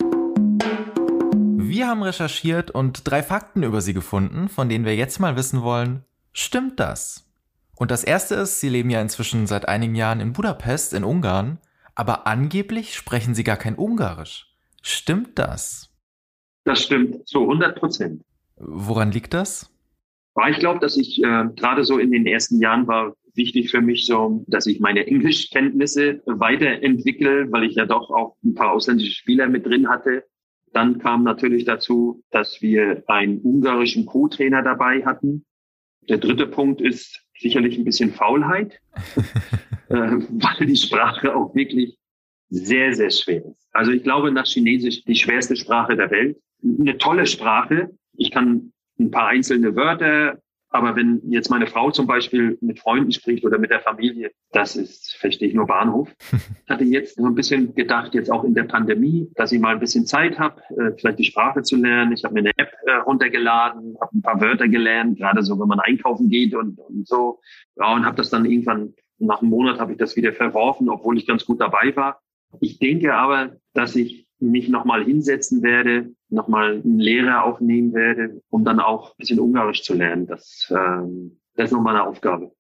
Wir 1.57 1.87
haben 1.87 2.03
recherchiert 2.03 2.73
und 2.73 3.09
drei 3.09 3.23
Fakten 3.23 3.63
über 3.63 3.81
Sie 3.81 3.95
gefunden, 3.95 4.49
von 4.49 4.69
denen 4.69 4.85
wir 4.85 4.97
jetzt 4.97 5.21
mal 5.21 5.37
wissen 5.37 5.63
wollen, 5.63 6.05
stimmt 6.33 6.81
das? 6.81 7.29
Und 7.77 7.93
das 7.93 8.03
erste 8.03 8.35
ist, 8.35 8.59
Sie 8.59 8.71
leben 8.71 8.91
ja 8.91 9.01
inzwischen 9.01 9.47
seit 9.47 9.69
einigen 9.69 9.95
Jahren 9.95 10.19
in 10.19 10.33
Budapest 10.33 10.95
in 10.95 11.05
Ungarn 11.05 11.59
aber 11.97 12.27
angeblich 12.27 12.95
sprechen 12.95 13.35
sie 13.35 13.43
gar 13.43 13.57
kein 13.57 13.75
Ungarisch. 13.75 14.55
Stimmt 14.83 15.39
das? 15.39 15.91
Das 16.65 16.83
stimmt 16.83 17.27
zu 17.27 17.43
100 17.43 17.77
Prozent. 17.77 18.23
Woran 18.57 19.11
liegt 19.11 19.35
das? 19.35 19.73
Ich 20.51 20.59
glaube, 20.59 20.81
dass 20.81 20.97
ich 20.97 21.23
äh, 21.23 21.45
gerade 21.57 21.85
so 21.85 21.99
in 21.99 22.11
den 22.11 22.27
ersten 22.27 22.61
Jahren 22.61 22.87
war 22.87 23.17
wichtig 23.35 23.71
für 23.71 23.81
mich 23.81 24.07
so, 24.07 24.45
dass 24.47 24.67
ich 24.67 24.81
meine 24.81 25.07
Englischkenntnisse 25.07 26.23
weiterentwickle, 26.27 27.51
weil 27.51 27.65
ich 27.65 27.75
ja 27.75 27.87
doch 27.87 28.11
auch 28.11 28.37
ein 28.45 28.55
paar 28.55 28.73
ausländische 28.73 29.15
Spieler 29.15 29.49
mit 29.49 29.67
drin 29.67 29.89
hatte. 29.89 30.25
Dann 30.73 30.99
kam 30.99 31.23
natürlich 31.23 31.65
dazu, 31.65 32.23
dass 32.31 32.61
wir 32.61 33.03
einen 33.07 33.41
ungarischen 33.41 34.05
Co-Trainer 34.05 34.63
dabei 34.63 35.05
hatten. 35.05 35.47
Der 36.09 36.19
dritte 36.19 36.47
Punkt 36.47 36.81
ist 36.81 37.26
sicherlich 37.41 37.79
ein 37.79 37.85
bisschen 37.85 38.13
Faulheit. 38.13 38.81
äh, 39.89 39.95
weil 39.95 40.67
die 40.67 40.77
Sprache 40.77 41.35
auch 41.35 41.55
wirklich 41.55 41.97
sehr, 42.49 42.95
sehr 42.95 43.11
schwer 43.11 43.45
ist. 43.45 43.69
Also 43.73 43.91
ich 43.93 44.03
glaube 44.03 44.31
nach 44.31 44.47
Chinesisch 44.47 45.05
die 45.05 45.17
schwerste 45.17 45.57
Sprache 45.57 45.97
der 45.97 46.11
Welt. 46.11 46.39
Eine 46.63 46.97
tolle 46.99 47.27
Sprache. 47.27 47.91
Ich 48.17 48.31
kann 48.31 48.73
ein 48.99 49.11
paar 49.11 49.29
einzelne 49.29 49.77
Wörter, 49.77 50.39
aber 50.77 50.95
wenn 50.95 51.21
jetzt 51.31 51.51
meine 51.51 51.67
Frau 51.67 51.91
zum 51.91 52.07
Beispiel 52.07 52.59
mit 52.61 52.79
Freunden 52.79 53.11
spricht 53.13 53.45
oder 53.45 53.59
mit 53.59 53.71
der 53.71 53.81
Familie, 53.81 54.31
das 54.53 54.77
ist, 54.77 55.17
verstehe 55.17 55.49
ich 55.49 55.55
nur 55.55 55.67
Bahnhof. 55.67 56.15
Ich 56.67 56.71
hatte 56.71 56.85
jetzt 56.85 57.17
so 57.17 57.25
ein 57.25 57.37
bisschen 57.37 57.75
gedacht, 57.77 58.13
jetzt 58.15 58.31
auch 58.31 58.43
in 58.43 58.53
der 58.53 58.65
Pandemie, 58.65 59.31
dass 59.37 59.53
ich 59.53 59.61
mal 59.61 59.75
ein 59.75 59.79
bisschen 59.79 60.05
Zeit 60.05 60.37
habe, 60.37 60.61
äh, 60.71 60.93
vielleicht 60.99 61.21
die 61.21 61.25
Sprache 61.25 61.63
zu 61.63 61.77
lernen. 61.77 62.13
Ich 62.13 62.25
habe 62.25 62.35
mir 62.35 62.41
eine 62.41 62.51
App 62.57 62.73
äh, 62.87 62.93
runtergeladen, 62.93 63.97
habe 64.01 64.19
ein 64.19 64.23
paar 64.23 64.41
Wörter 64.41 64.67
gelernt, 64.67 65.17
gerade 65.17 65.45
so, 65.45 65.59
wenn 65.61 65.69
man 65.69 65.79
einkaufen 65.79 66.29
geht 66.29 66.55
und, 66.55 66.79
und 66.81 67.07
so. 67.07 67.41
Ja, 67.77 67.95
und 67.95 68.05
habe 68.05 68.17
das 68.17 68.31
dann 68.31 68.45
irgendwann 68.45 68.95
nach 69.19 69.41
einem 69.41 69.51
Monat 69.51 69.79
habe 69.79 69.93
ich 69.93 69.99
das 69.99 70.17
wieder 70.17 70.33
verworfen, 70.33 70.89
obwohl 70.89 71.17
ich 71.17 71.27
ganz 71.27 71.47
gut 71.47 71.61
dabei 71.61 71.95
war. 71.95 72.21
Ich 72.61 72.79
denke 72.79 73.15
aber, 73.15 73.57
dass 73.73 73.97
ich 73.97 74.26
mich 74.39 74.69
nochmal 74.69 75.05
hinsetzen 75.05 75.63
werde, 75.63 76.11
nochmal 76.29 76.83
einen 76.83 76.99
Lehrer 76.99 77.45
aufnehmen 77.45 77.95
werde, 77.95 78.43
um 78.51 78.65
dann 78.65 78.81
auch 78.81 79.11
ein 79.11 79.17
bisschen 79.19 79.41
Ungarisch 79.41 79.83
zu 79.83 79.95
lernen. 79.95 80.27
Das, 80.27 80.71
ähm, 80.71 81.39
das 81.55 81.67
ist 81.67 81.73
noch 81.73 81.83
meine 81.83 82.05
Aufgabe. 82.05 82.53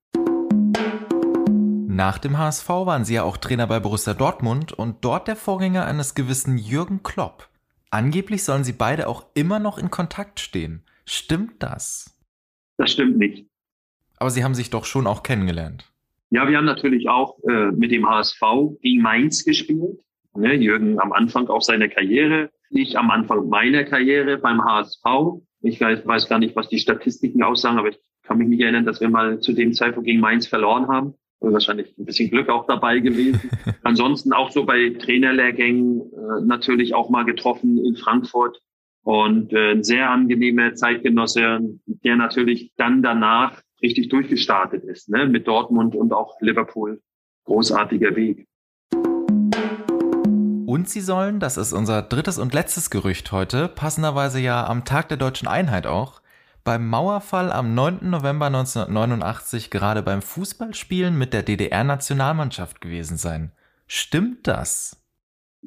Nach 1.96 2.18
dem 2.18 2.36
HSV 2.36 2.68
waren 2.68 3.04
Sie 3.04 3.14
ja 3.14 3.22
auch 3.22 3.38
Trainer 3.38 3.66
bei 3.66 3.80
Borussia 3.80 4.12
Dortmund 4.12 4.72
und 4.72 5.04
dort 5.04 5.28
der 5.28 5.36
Vorgänger 5.36 5.86
eines 5.86 6.14
gewissen 6.14 6.58
Jürgen 6.58 7.02
Klopp. 7.02 7.48
Angeblich 7.90 8.44
sollen 8.44 8.64
Sie 8.64 8.74
beide 8.74 9.08
auch 9.08 9.26
immer 9.34 9.58
noch 9.58 9.78
in 9.78 9.90
Kontakt 9.90 10.40
stehen. 10.40 10.82
Stimmt 11.06 11.62
das? 11.62 12.18
Das 12.76 12.90
stimmt 12.92 13.16
nicht. 13.16 13.46
Aber 14.18 14.30
Sie 14.30 14.44
haben 14.44 14.54
sich 14.54 14.70
doch 14.70 14.84
schon 14.84 15.06
auch 15.06 15.22
kennengelernt. 15.22 15.90
Ja, 16.30 16.48
wir 16.48 16.58
haben 16.58 16.64
natürlich 16.64 17.08
auch 17.08 17.38
äh, 17.48 17.70
mit 17.70 17.92
dem 17.92 18.06
HSV 18.06 18.42
gegen 18.82 19.00
Mainz 19.00 19.44
gespielt. 19.44 20.00
Ne, 20.36 20.54
Jürgen 20.54 21.00
am 21.00 21.12
Anfang 21.12 21.48
auch 21.48 21.62
seiner 21.62 21.88
Karriere, 21.88 22.50
ich 22.70 22.98
am 22.98 23.10
Anfang 23.10 23.48
meiner 23.48 23.84
Karriere 23.84 24.38
beim 24.38 24.64
HSV. 24.64 25.04
Ich 25.62 25.80
weiß, 25.80 26.06
weiß 26.06 26.28
gar 26.28 26.38
nicht, 26.38 26.56
was 26.56 26.68
die 26.68 26.78
Statistiken 26.78 27.42
aussagen, 27.42 27.78
aber 27.78 27.88
ich 27.88 27.98
kann 28.22 28.38
mich 28.38 28.48
nicht 28.48 28.60
erinnern, 28.60 28.84
dass 28.84 29.00
wir 29.00 29.08
mal 29.08 29.40
zu 29.40 29.52
dem 29.52 29.72
Zeitpunkt 29.72 30.06
gegen 30.06 30.20
Mainz 30.20 30.46
verloren 30.46 30.88
haben. 30.88 31.14
wahrscheinlich 31.40 31.96
ein 31.96 32.04
bisschen 32.04 32.30
Glück 32.30 32.48
auch 32.48 32.66
dabei 32.66 32.98
gewesen. 32.98 33.50
Ansonsten 33.82 34.32
auch 34.32 34.50
so 34.50 34.64
bei 34.64 34.90
Trainerlehrgängen 34.90 36.00
äh, 36.00 36.44
natürlich 36.44 36.94
auch 36.94 37.08
mal 37.08 37.24
getroffen 37.24 37.78
in 37.78 37.96
Frankfurt 37.96 38.60
und 39.02 39.52
äh, 39.52 39.72
ein 39.72 39.84
sehr 39.84 40.10
angenehmer 40.10 40.74
Zeitgenosse, 40.74 41.60
der 41.86 42.16
natürlich 42.16 42.72
dann 42.76 43.02
danach 43.02 43.62
richtig 43.82 44.08
durchgestartet 44.08 44.84
ist, 44.84 45.08
ne? 45.08 45.26
mit 45.26 45.46
Dortmund 45.46 45.94
und 45.94 46.12
auch 46.12 46.40
Liverpool. 46.40 47.00
Großartiger 47.44 48.16
Weg. 48.16 48.48
Und 50.66 50.88
sie 50.88 51.00
sollen, 51.00 51.38
das 51.38 51.58
ist 51.58 51.72
unser 51.72 52.02
drittes 52.02 52.40
und 52.40 52.52
letztes 52.52 52.90
Gerücht 52.90 53.30
heute, 53.30 53.68
passenderweise 53.68 54.40
ja 54.40 54.66
am 54.66 54.84
Tag 54.84 55.08
der 55.08 55.16
deutschen 55.16 55.46
Einheit 55.46 55.86
auch, 55.86 56.20
beim 56.64 56.88
Mauerfall 56.88 57.52
am 57.52 57.76
9. 57.76 58.10
November 58.10 58.46
1989 58.46 59.70
gerade 59.70 60.02
beim 60.02 60.22
Fußballspielen 60.22 61.16
mit 61.16 61.32
der 61.32 61.44
DDR-Nationalmannschaft 61.44 62.80
gewesen 62.80 63.16
sein. 63.16 63.52
Stimmt 63.86 64.48
das? 64.48 65.00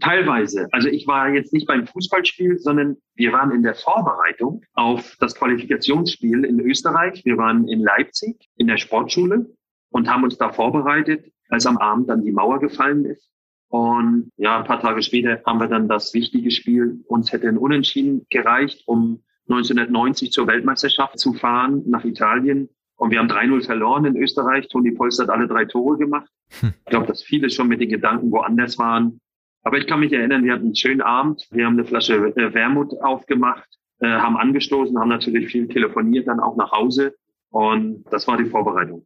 Teilweise. 0.01 0.67
Also 0.73 0.89
ich 0.89 1.07
war 1.07 1.29
jetzt 1.29 1.53
nicht 1.53 1.65
beim 1.65 1.87
Fußballspiel, 1.87 2.59
sondern 2.59 2.97
wir 3.15 3.31
waren 3.31 3.51
in 3.51 3.63
der 3.63 3.75
Vorbereitung 3.75 4.63
auf 4.73 5.15
das 5.21 5.33
Qualifikationsspiel 5.33 6.43
in 6.43 6.59
Österreich. 6.59 7.23
Wir 7.23 7.37
waren 7.37 7.69
in 7.69 7.79
Leipzig 7.79 8.49
in 8.57 8.67
der 8.67 8.75
Sportschule 8.75 9.45
und 9.91 10.09
haben 10.09 10.25
uns 10.25 10.37
da 10.37 10.51
vorbereitet, 10.51 11.31
als 11.47 11.65
am 11.65 11.77
Abend 11.77 12.09
dann 12.09 12.25
die 12.25 12.33
Mauer 12.33 12.59
gefallen 12.59 13.05
ist. 13.05 13.31
Und 13.69 14.31
ja, 14.35 14.57
ein 14.57 14.65
paar 14.65 14.81
Tage 14.81 15.01
später 15.03 15.41
haben 15.45 15.59
wir 15.59 15.67
dann 15.67 15.87
das 15.87 16.13
wichtige 16.13 16.49
Spiel. 16.51 17.03
Uns 17.07 17.31
hätte 17.31 17.47
ein 17.47 17.57
Unentschieden 17.57 18.25
gereicht, 18.29 18.83
um 18.87 19.21
1990 19.47 20.31
zur 20.31 20.47
Weltmeisterschaft 20.47 21.19
zu 21.19 21.33
fahren 21.33 21.83
nach 21.87 22.03
Italien. 22.03 22.69
Und 22.95 23.11
wir 23.11 23.19
haben 23.19 23.29
3-0 23.29 23.65
verloren 23.65 24.05
in 24.05 24.17
Österreich. 24.17 24.67
Toni 24.67 24.91
Polster 24.91 25.23
hat 25.23 25.29
alle 25.29 25.47
drei 25.47 25.65
Tore 25.65 25.97
gemacht. 25.97 26.29
Hm. 26.59 26.73
Ich 26.79 26.85
glaube, 26.85 27.07
dass 27.07 27.23
viele 27.23 27.49
schon 27.49 27.67
mit 27.67 27.79
den 27.79 27.89
Gedanken 27.89 28.31
woanders 28.31 28.77
waren. 28.77 29.21
Aber 29.63 29.77
ich 29.77 29.87
kann 29.87 29.99
mich 29.99 30.11
erinnern, 30.11 30.43
wir 30.43 30.53
hatten 30.53 30.65
einen 30.65 30.75
schönen 30.75 31.01
Abend. 31.01 31.47
Wir 31.51 31.65
haben 31.65 31.73
eine 31.73 31.85
Flasche 31.85 32.15
äh, 32.15 32.53
Wermut 32.53 32.99
aufgemacht, 33.01 33.69
äh, 33.99 34.07
haben 34.07 34.35
angestoßen, 34.35 34.97
haben 34.97 35.09
natürlich 35.09 35.47
viel 35.47 35.67
telefoniert, 35.67 36.27
dann 36.27 36.39
auch 36.39 36.57
nach 36.57 36.71
Hause. 36.71 37.15
Und 37.51 38.03
das 38.09 38.27
war 38.27 38.37
die 38.37 38.45
Vorbereitung. 38.45 39.05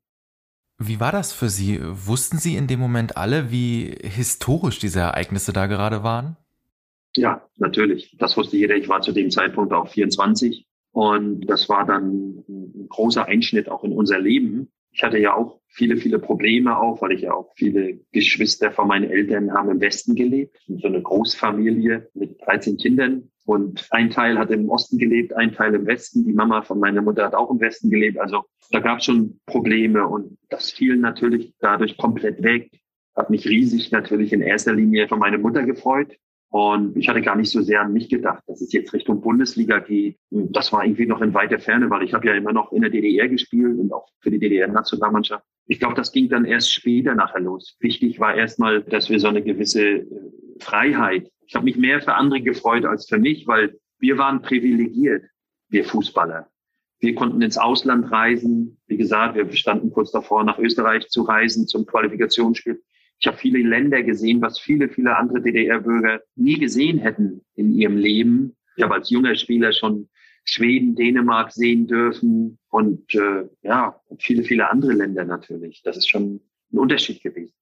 Wie 0.78 1.00
war 1.00 1.12
das 1.12 1.34
für 1.34 1.50
Sie? 1.50 1.80
Wussten 1.82 2.38
Sie 2.38 2.56
in 2.56 2.68
dem 2.68 2.80
Moment 2.80 3.16
alle, 3.18 3.52
wie 3.52 3.96
historisch 4.02 4.80
diese 4.80 5.02
Ereignisse 5.02 5.54
da 5.54 5.68
gerade 5.68 6.04
waren? 6.04 6.38
Ja, 7.16 7.48
natürlich. 7.58 8.16
Das 8.20 8.36
wusste 8.38 8.58
jeder. 8.58 8.76
Ich 8.76 8.90
war 8.90 9.02
zu 9.02 9.12
dem 9.12 9.30
Zeitpunkt 9.30 9.72
auch 9.72 9.88
24 9.88 10.66
und 10.92 11.46
das 11.48 11.70
war 11.70 11.86
dann 11.86 12.44
ein 12.50 12.88
großer 12.90 13.26
Einschnitt 13.26 13.70
auch 13.70 13.84
in 13.84 13.92
unser 13.92 14.20
Leben. 14.20 14.72
Ich 14.92 15.04
hatte 15.04 15.18
ja 15.18 15.36
auch 15.36 15.60
viele, 15.68 15.98
viele 15.98 16.20
Probleme 16.20 16.78
auch, 16.78 17.02
weil 17.02 17.14
ich 17.14 17.22
ja 17.22 17.34
auch 17.34 17.52
viele 17.56 18.00
Geschwister 18.12 18.72
von 18.72 18.88
meinen 18.88 19.10
Eltern 19.10 19.52
haben 19.52 19.70
im 19.70 19.82
Westen 19.82 20.16
gelebt. 20.16 20.58
So 20.68 20.88
eine 20.88 21.02
Großfamilie 21.02 22.10
mit 22.14 22.40
13 22.46 22.78
Kindern. 22.78 23.32
Und 23.46 23.88
ein 23.92 24.10
Teil 24.10 24.38
hat 24.38 24.52
im 24.52 24.70
Osten 24.70 24.98
gelebt, 24.98 25.34
ein 25.34 25.54
Teil 25.54 25.76
im 25.76 25.86
Westen. 25.86 26.26
Die 26.26 26.34
Mama 26.34 26.62
von 26.62 26.80
meiner 26.80 27.02
Mutter 27.02 27.26
hat 27.26 27.36
auch 27.36 27.52
im 27.52 27.60
Westen 27.60 27.90
gelebt. 27.90 28.18
Also 28.18 28.46
da 28.72 28.80
gab 28.80 29.00
es 29.00 29.06
schon 29.06 29.40
Probleme 29.46 30.08
und 30.08 30.38
das 30.50 30.72
fiel 30.72 30.96
natürlich 30.96 31.54
dadurch 31.60 31.98
komplett 31.98 32.42
weg. 32.42 32.72
Hat 33.16 33.30
mich 33.30 33.46
riesig 33.48 33.92
natürlich 33.92 34.34
in 34.34 34.42
erster 34.42 34.74
Linie 34.74 35.08
von 35.08 35.20
meiner 35.20 35.38
Mutter 35.38 35.64
gefreut, 35.64 36.18
und 36.54 36.96
ich 36.96 37.10
hatte 37.10 37.24
gar 37.24 37.36
nicht 37.36 37.50
so 37.50 37.64
sehr 37.64 37.82
an 37.82 37.94
mich 37.94 38.10
gedacht, 38.10 38.44
dass 38.46 38.62
es 38.62 38.72
jetzt 38.74 38.94
Richtung 38.94 39.22
Bundesliga 39.22 39.80
geht. 39.80 40.20
Das 40.30 40.72
war 40.72 40.86
irgendwie 40.86 41.08
noch 41.08 41.20
in 41.22 41.34
weiter 41.34 41.58
Ferne, 41.58 41.90
weil 41.90 42.04
ich 42.04 42.14
habe 42.14 42.28
ja 42.28 42.36
immer 42.36 42.54
noch 42.54 42.72
in 42.72 42.84
der 42.84 42.92
DDR 42.92 43.28
gespielt 43.28 43.80
und 43.80 43.92
auch 43.92 44.08
für 44.20 44.30
die 44.30 44.38
DDR-Nationalmannschaft. 44.38 45.44
Ich 45.66 45.80
glaube, 45.80 45.96
das 45.96 46.12
ging 46.12 46.30
dann 46.30 46.46
erst 46.46 46.72
später 46.72 47.16
nachher 47.16 47.40
los. 47.40 47.76
Wichtig 47.80 48.20
war 48.20 48.36
erstmal, 48.36 48.84
dass 48.84 49.10
wir 49.10 49.20
so 49.20 49.30
eine 49.30 49.42
gewisse 49.42 49.84
äh, 49.84 50.06
Freiheit. 50.60 51.32
Ich 51.54 51.56
habe 51.56 51.66
mich 51.66 51.78
mehr 51.78 52.02
für 52.02 52.16
andere 52.16 52.42
gefreut 52.42 52.84
als 52.84 53.08
für 53.08 53.20
mich, 53.20 53.46
weil 53.46 53.78
wir 54.00 54.18
waren 54.18 54.42
privilegiert, 54.42 55.26
wir 55.70 55.86
Fußballer. 55.86 56.50
Wir 57.00 57.14
konnten 57.14 57.44
ins 57.44 57.60
Ausland 57.60 58.12
reisen. 58.12 58.82
Wie 58.88 58.98
gesagt, 58.98 59.36
wir 59.36 59.48
standen 59.52 59.92
kurz 59.92 60.10
davor, 60.10 60.44
nach 60.44 60.58
Österreich 60.58 61.10
zu 61.10 61.22
reisen 61.22 61.68
zum 61.68 61.86
Qualifikationsspiel. 61.86 62.82
Ich 63.20 63.28
habe 63.28 63.38
viele 63.38 63.60
Länder 63.60 64.02
gesehen, 64.02 64.42
was 64.42 64.60
viele, 64.60 64.90
viele 64.90 65.16
andere 65.16 65.44
DDR-Bürger 65.44 66.24
nie 66.36 66.58
gesehen 66.58 66.98
hätten 66.98 67.46
in 67.54 67.76
ihrem 67.76 67.98
Leben. 67.98 68.58
Ich 68.76 68.82
habe 68.82 68.96
als 68.96 69.12
junger 69.12 69.36
Spieler 69.36 69.74
schon 69.74 70.10
Schweden, 70.46 70.96
Dänemark 70.96 71.52
sehen 71.52 71.86
dürfen 71.86 72.58
und 72.70 73.14
äh, 73.14 73.48
ja, 73.62 74.02
viele, 74.18 74.44
viele 74.44 74.72
andere 74.72 74.94
Länder 74.94 75.24
natürlich. 75.24 75.84
Das 75.84 75.98
ist 75.98 76.10
schon 76.10 76.42
ein 76.72 76.80
Unterschied 76.80 77.22
gewesen. 77.22 77.54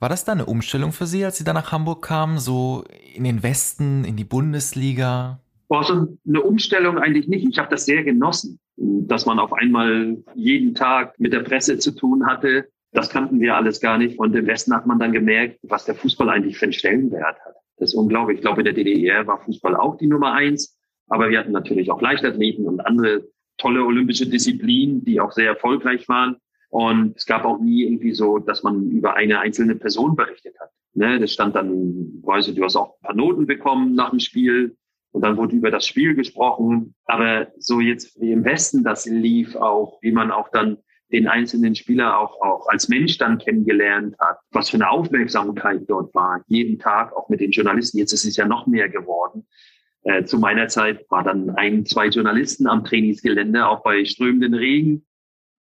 War 0.00 0.08
das 0.08 0.24
da 0.24 0.32
eine 0.32 0.46
Umstellung 0.46 0.92
für 0.92 1.06
Sie, 1.06 1.24
als 1.24 1.38
Sie 1.38 1.44
da 1.44 1.52
nach 1.52 1.72
Hamburg 1.72 2.02
kamen, 2.02 2.38
so 2.38 2.84
in 3.14 3.24
den 3.24 3.42
Westen, 3.42 4.04
in 4.04 4.16
die 4.16 4.24
Bundesliga? 4.24 5.40
War 5.68 5.84
so 5.84 6.06
eine 6.26 6.42
Umstellung 6.42 6.98
eigentlich 6.98 7.28
nicht. 7.28 7.46
Ich 7.46 7.58
habe 7.58 7.68
das 7.68 7.84
sehr 7.84 8.04
genossen, 8.04 8.58
dass 8.76 9.26
man 9.26 9.38
auf 9.38 9.52
einmal 9.52 10.16
jeden 10.34 10.74
Tag 10.74 11.18
mit 11.18 11.32
der 11.32 11.40
Presse 11.40 11.78
zu 11.78 11.90
tun 11.90 12.26
hatte, 12.26 12.68
das 12.92 13.10
kannten 13.10 13.40
wir 13.40 13.54
alles 13.54 13.80
gar 13.80 13.98
nicht. 13.98 14.18
Und 14.18 14.34
im 14.34 14.46
Westen 14.46 14.74
hat 14.74 14.86
man 14.86 14.98
dann 14.98 15.12
gemerkt, 15.12 15.58
was 15.62 15.84
der 15.84 15.94
Fußball 15.94 16.28
eigentlich 16.30 16.58
für 16.58 16.66
einen 16.66 16.72
Stellenwert 16.72 17.38
hat. 17.44 17.54
Das 17.76 17.90
ist 17.90 17.94
unglaublich. 17.94 18.38
Ich 18.38 18.42
glaube, 18.42 18.60
in 18.60 18.64
der 18.64 18.74
DDR 18.74 19.26
war 19.26 19.40
Fußball 19.40 19.76
auch 19.76 19.96
die 19.98 20.06
Nummer 20.06 20.32
eins. 20.32 20.76
Aber 21.08 21.30
wir 21.30 21.38
hatten 21.38 21.52
natürlich 21.52 21.90
auch 21.90 22.00
Leichtathleten 22.00 22.66
und 22.66 22.80
andere 22.80 23.28
tolle 23.56 23.84
olympische 23.84 24.26
Disziplinen, 24.26 25.04
die 25.04 25.20
auch 25.20 25.32
sehr 25.32 25.46
erfolgreich 25.46 26.08
waren. 26.08 26.36
Und 26.70 27.16
es 27.16 27.26
gab 27.26 27.44
auch 27.44 27.58
nie 27.58 27.84
irgendwie 27.84 28.12
so, 28.12 28.38
dass 28.38 28.62
man 28.62 28.90
über 28.90 29.14
eine 29.14 29.40
einzelne 29.40 29.74
Person 29.74 30.16
berichtet 30.16 30.54
hat. 30.60 30.70
Ne, 30.94 31.18
das 31.18 31.32
stand 31.32 31.54
dann, 31.54 32.20
weißt 32.22 32.48
du, 32.48 32.52
du 32.52 32.64
hast 32.64 32.76
auch 32.76 32.96
ein 32.96 33.02
paar 33.02 33.14
Noten 33.14 33.46
bekommen 33.46 33.94
nach 33.94 34.10
dem 34.10 34.20
Spiel. 34.20 34.76
Und 35.10 35.22
dann 35.22 35.36
wurde 35.36 35.56
über 35.56 35.70
das 35.70 35.86
Spiel 35.86 36.14
gesprochen. 36.14 36.94
Aber 37.04 37.48
so 37.58 37.80
jetzt 37.80 38.20
wie 38.20 38.32
im 38.32 38.44
Westen 38.44 38.84
das 38.84 39.06
lief 39.06 39.56
auch, 39.56 39.98
wie 40.02 40.12
man 40.12 40.30
auch 40.30 40.50
dann 40.50 40.78
den 41.10 41.26
einzelnen 41.26 41.74
Spieler 41.74 42.18
auch, 42.18 42.40
auch 42.42 42.68
als 42.68 42.88
Mensch 42.88 43.16
dann 43.16 43.38
kennengelernt 43.38 44.14
hat, 44.18 44.38
was 44.50 44.68
für 44.68 44.76
eine 44.76 44.90
Aufmerksamkeit 44.90 45.82
dort 45.88 46.14
war, 46.14 46.42
jeden 46.48 46.78
Tag 46.78 47.16
auch 47.16 47.28
mit 47.30 47.40
den 47.40 47.50
Journalisten. 47.50 47.98
Jetzt 47.98 48.12
ist 48.12 48.24
es 48.24 48.36
ja 48.36 48.46
noch 48.46 48.66
mehr 48.66 48.88
geworden. 48.90 49.46
Äh, 50.02 50.24
zu 50.24 50.38
meiner 50.38 50.68
Zeit 50.68 51.06
war 51.10 51.24
dann 51.24 51.50
ein, 51.50 51.86
zwei 51.86 52.08
Journalisten 52.08 52.66
am 52.66 52.84
Trainingsgelände, 52.84 53.66
auch 53.66 53.82
bei 53.82 54.04
strömenden 54.04 54.54
Regen. 54.54 55.06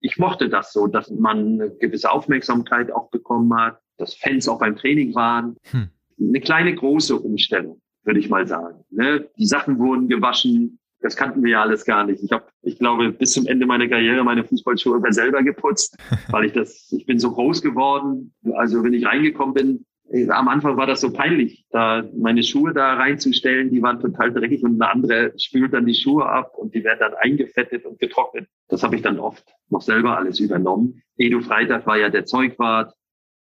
Ich 0.00 0.18
mochte 0.18 0.48
das 0.48 0.72
so, 0.72 0.86
dass 0.86 1.10
man 1.10 1.60
eine 1.60 1.70
gewisse 1.70 2.10
Aufmerksamkeit 2.10 2.92
auch 2.92 3.10
bekommen 3.10 3.54
hat, 3.56 3.80
dass 3.96 4.14
Fans 4.14 4.48
auch 4.48 4.58
beim 4.58 4.76
Training 4.76 5.14
waren. 5.14 5.56
Hm. 5.70 5.88
Eine 6.18 6.40
kleine 6.40 6.74
große 6.74 7.18
Umstellung, 7.18 7.80
würde 8.04 8.20
ich 8.20 8.28
mal 8.28 8.46
sagen. 8.46 8.84
Ne? 8.90 9.28
Die 9.38 9.46
Sachen 9.46 9.78
wurden 9.78 10.08
gewaschen, 10.08 10.78
das 11.00 11.16
kannten 11.16 11.42
wir 11.42 11.52
ja 11.52 11.62
alles 11.62 11.84
gar 11.84 12.04
nicht. 12.04 12.22
Ich 12.22 12.32
habe, 12.32 12.46
ich 12.62 12.78
glaube, 12.78 13.12
bis 13.12 13.32
zum 13.32 13.46
Ende 13.46 13.66
meiner 13.66 13.88
Karriere 13.88 14.24
meine 14.24 14.44
Fußballschuhe 14.44 14.96
immer 14.96 15.12
selber 15.12 15.42
geputzt, 15.42 15.96
weil 16.30 16.46
ich 16.46 16.52
das, 16.52 16.90
ich 16.92 17.06
bin 17.06 17.18
so 17.18 17.32
groß 17.32 17.62
geworden. 17.62 18.34
Also 18.54 18.82
wenn 18.82 18.92
ich 18.92 19.06
reingekommen 19.06 19.54
bin, 19.54 19.85
am 20.30 20.48
Anfang 20.48 20.76
war 20.76 20.86
das 20.86 21.00
so 21.00 21.12
peinlich, 21.12 21.66
da 21.70 22.04
meine 22.16 22.42
Schuhe 22.42 22.72
da 22.72 22.94
reinzustellen, 22.94 23.70
die 23.70 23.82
waren 23.82 24.00
total 24.00 24.32
dreckig 24.32 24.62
und 24.62 24.80
eine 24.80 24.90
andere 24.90 25.32
spült 25.36 25.72
dann 25.72 25.86
die 25.86 25.94
Schuhe 25.94 26.26
ab 26.26 26.52
und 26.56 26.74
die 26.74 26.84
werden 26.84 27.00
dann 27.00 27.14
eingefettet 27.14 27.84
und 27.84 27.98
getrocknet. 27.98 28.48
Das 28.68 28.82
habe 28.82 28.96
ich 28.96 29.02
dann 29.02 29.18
oft 29.18 29.44
noch 29.68 29.82
selber 29.82 30.16
alles 30.16 30.38
übernommen. 30.38 31.02
Edu 31.16 31.40
Freitag 31.40 31.86
war 31.86 31.98
ja 31.98 32.08
der 32.08 32.24
Zeugwart. 32.24 32.94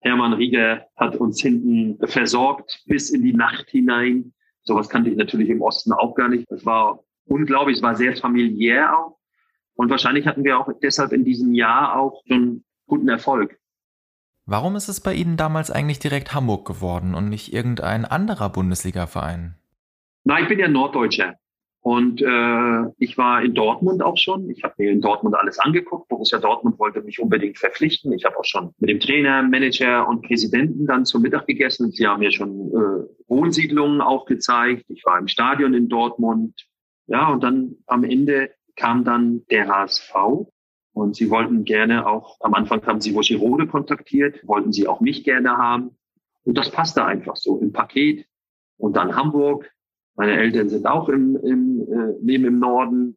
Hermann 0.02 0.33
Rieger 0.33 0.87
hat 0.97 1.17
uns 1.17 1.40
hinten 1.40 1.99
versorgt 2.07 2.83
bis 2.87 3.11
in 3.11 3.23
die 3.23 3.35
Nacht 3.35 3.71
hinein. 3.71 4.33
Sowas 4.62 4.88
kannte 4.88 5.11
ich 5.11 5.17
natürlich 5.17 5.49
im 5.50 5.62
Osten 5.62 5.93
auch 5.93 6.14
gar 6.14 6.29
nicht. 6.29 6.50
Es 6.50 6.64
war 6.64 7.05
unglaublich. 7.26 7.79
Es 7.79 7.83
war 7.83 7.95
sehr 7.95 8.17
familiär 8.17 8.99
auch. 8.99 9.19
Und 9.75 9.90
wahrscheinlich 9.90 10.26
hatten 10.26 10.45
wir 10.45 10.59
auch 10.59 10.71
deshalb 10.83 11.12
in 11.12 11.25
diesem 11.25 11.55
Jahr 11.55 11.99
auch 11.99 12.23
schon 12.26 12.64
guten 12.87 13.09
Erfolg. 13.09 13.60
Warum 14.50 14.75
ist 14.75 14.88
es 14.88 14.99
bei 14.99 15.14
Ihnen 15.14 15.37
damals 15.37 15.71
eigentlich 15.71 16.00
direkt 16.00 16.35
Hamburg 16.35 16.66
geworden 16.66 17.14
und 17.14 17.28
nicht 17.28 17.52
irgendein 17.52 18.04
anderer 18.04 18.49
Bundesliga-Verein? 18.49 19.54
Na, 20.25 20.40
ich 20.40 20.49
bin 20.49 20.59
ja 20.59 20.66
Norddeutscher. 20.66 21.37
Und 21.83 22.21
äh, 22.21 22.90
ich 22.99 23.16
war 23.16 23.45
in 23.45 23.54
Dortmund 23.54 24.02
auch 24.02 24.16
schon. 24.16 24.50
Ich 24.50 24.64
habe 24.64 24.75
mir 24.78 24.90
in 24.90 25.00
Dortmund 25.00 25.37
alles 25.37 25.61
angeguckt. 25.61 26.09
Borussia 26.09 26.40
Dortmund 26.40 26.80
wollte 26.80 27.00
mich 27.02 27.21
unbedingt 27.21 27.59
verpflichten. 27.59 28.12
Ich 28.12 28.25
habe 28.25 28.37
auch 28.37 28.45
schon 28.45 28.75
mit 28.80 28.90
dem 28.90 28.99
Trainer, 28.99 29.40
Manager 29.45 30.09
und 30.09 30.23
Präsidenten 30.23 30.85
dann 30.85 31.04
zum 31.04 31.23
Mittag 31.23 31.47
gegessen. 31.47 31.92
Sie 31.92 32.09
haben 32.09 32.19
mir 32.19 32.33
schon 32.33 32.73
äh, 32.73 33.07
Wohnsiedlungen 33.28 34.00
auch 34.00 34.25
gezeigt. 34.25 34.85
Ich 34.88 35.07
war 35.07 35.16
im 35.16 35.28
Stadion 35.28 35.75
in 35.75 35.88
Dortmund. 35.88 36.66
Ja, 37.07 37.28
und 37.28 37.45
dann 37.45 37.76
am 37.87 38.02
Ende 38.02 38.50
kam 38.75 39.04
dann 39.04 39.42
der 39.49 39.69
HSV 39.69 40.12
und 40.92 41.16
sie 41.16 41.30
wollten 41.30 41.64
gerne 41.64 42.06
auch, 42.06 42.37
am 42.40 42.54
Anfang 42.54 42.85
haben 42.87 43.00
sie 43.00 43.14
Woschirode 43.14 43.66
kontaktiert, 43.66 44.47
wollten 44.47 44.73
sie 44.73 44.88
auch 44.88 45.00
mich 45.00 45.25
gerne 45.25 45.56
haben. 45.56 45.97
Und 46.44 46.59
das 46.59 46.70
passte 46.70 47.04
einfach 47.04 47.37
so 47.37 47.59
im 47.59 47.73
Paket. 47.73 48.26
Und 48.76 48.97
dann 48.97 49.14
Hamburg. 49.14 49.70
Meine 50.16 50.37
Eltern 50.37 50.68
sind 50.68 50.87
auch 50.87 51.09
im, 51.09 51.37
im, 51.37 51.80
äh, 51.80 52.14
neben 52.20 52.44
im 52.44 52.59
Norden. 52.59 53.16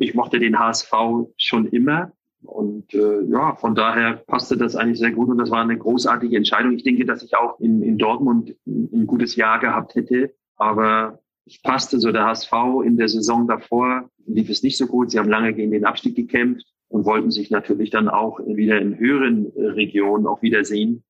Ich 0.00 0.14
mochte 0.14 0.38
den 0.38 0.58
HSV 0.58 0.92
schon 1.36 1.66
immer. 1.68 2.12
Und 2.42 2.94
äh, 2.94 3.22
ja, 3.22 3.56
von 3.56 3.74
daher 3.74 4.14
passte 4.26 4.56
das 4.56 4.76
eigentlich 4.76 4.98
sehr 4.98 5.10
gut 5.10 5.28
und 5.28 5.38
das 5.38 5.50
war 5.50 5.62
eine 5.62 5.76
großartige 5.76 6.36
Entscheidung. 6.36 6.74
Ich 6.74 6.84
denke, 6.84 7.04
dass 7.04 7.24
ich 7.24 7.36
auch 7.36 7.58
in, 7.58 7.82
in 7.82 7.98
Dortmund 7.98 8.54
ein 8.66 9.08
gutes 9.08 9.34
Jahr 9.34 9.58
gehabt 9.58 9.96
hätte, 9.96 10.32
aber 10.54 11.18
es 11.46 11.60
passte 11.60 11.98
so. 11.98 12.12
Der 12.12 12.26
HSV 12.26 12.52
in 12.84 12.96
der 12.96 13.08
Saison 13.08 13.48
davor 13.48 14.08
lief 14.26 14.50
es 14.50 14.62
nicht 14.62 14.76
so 14.76 14.86
gut. 14.86 15.10
Sie 15.10 15.18
haben 15.18 15.28
lange 15.28 15.52
gegen 15.52 15.72
den 15.72 15.84
Abstieg 15.84 16.14
gekämpft 16.14 16.64
und 16.88 17.04
wollten 17.04 17.30
sich 17.30 17.50
natürlich 17.50 17.90
dann 17.90 18.08
auch 18.08 18.40
wieder 18.40 18.80
in 18.80 18.98
höheren 18.98 19.46
Regionen 19.56 20.26
auch 20.26 20.42
wiedersehen. 20.42 21.04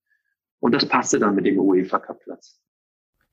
Und 0.61 0.75
das 0.75 0.87
passte 0.87 1.19
dann 1.19 1.35
mit 1.35 1.47
dem 1.47 1.59
UEFA 1.59 1.99
Cup 2.01 2.21
Platz. 2.21 2.61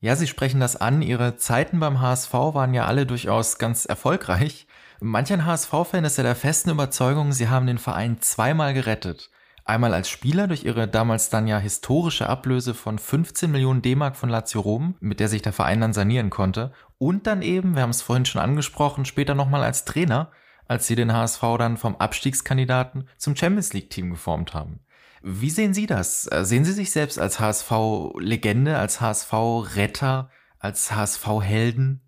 Ja, 0.00 0.14
Sie 0.14 0.26
sprechen 0.26 0.60
das 0.60 0.76
an. 0.76 1.02
Ihre 1.02 1.36
Zeiten 1.36 1.80
beim 1.80 2.00
HSV 2.00 2.32
waren 2.32 2.74
ja 2.74 2.86
alle 2.86 3.06
durchaus 3.06 3.58
ganz 3.58 3.86
erfolgreich. 3.86 4.66
Manch 5.00 5.30
HSV-Fan 5.30 6.04
ist 6.04 6.16
ja 6.16 6.22
der 6.22 6.36
festen 6.36 6.70
Überzeugung, 6.70 7.32
sie 7.32 7.48
haben 7.48 7.66
den 7.66 7.78
Verein 7.78 8.18
zweimal 8.20 8.72
gerettet. 8.72 9.30
Einmal 9.64 9.92
als 9.92 10.08
Spieler 10.08 10.46
durch 10.46 10.64
ihre 10.64 10.86
damals 10.86 11.28
dann 11.28 11.48
ja 11.48 11.58
historische 11.58 12.28
Ablöse 12.28 12.72
von 12.72 12.98
15 12.98 13.50
Millionen 13.50 13.82
D-Mark 13.82 14.16
von 14.16 14.28
Lazio 14.28 14.60
Rom, 14.60 14.94
mit 15.00 15.18
der 15.18 15.28
sich 15.28 15.42
der 15.42 15.52
Verein 15.52 15.80
dann 15.80 15.92
sanieren 15.92 16.30
konnte. 16.30 16.72
Und 16.98 17.26
dann 17.26 17.42
eben, 17.42 17.74
wir 17.74 17.82
haben 17.82 17.90
es 17.90 18.00
vorhin 18.00 18.24
schon 18.24 18.40
angesprochen, 18.40 19.04
später 19.04 19.34
nochmal 19.34 19.64
als 19.64 19.84
Trainer, 19.84 20.30
als 20.68 20.86
sie 20.86 20.94
den 20.94 21.12
HSV 21.12 21.40
dann 21.58 21.76
vom 21.76 21.96
Abstiegskandidaten 21.96 23.08
zum 23.16 23.36
Champions 23.36 23.72
League-Team 23.72 24.10
geformt 24.10 24.54
haben. 24.54 24.80
Wie 25.22 25.50
sehen 25.50 25.74
Sie 25.74 25.86
das? 25.86 26.30
Äh, 26.30 26.44
sehen 26.44 26.64
Sie 26.64 26.72
sich 26.72 26.90
selbst 26.90 27.18
als 27.18 27.40
HSV-Legende, 27.40 28.78
als 28.78 29.00
HSV-Retter, 29.00 30.30
als 30.58 30.94
HSV-Helden? 30.94 32.00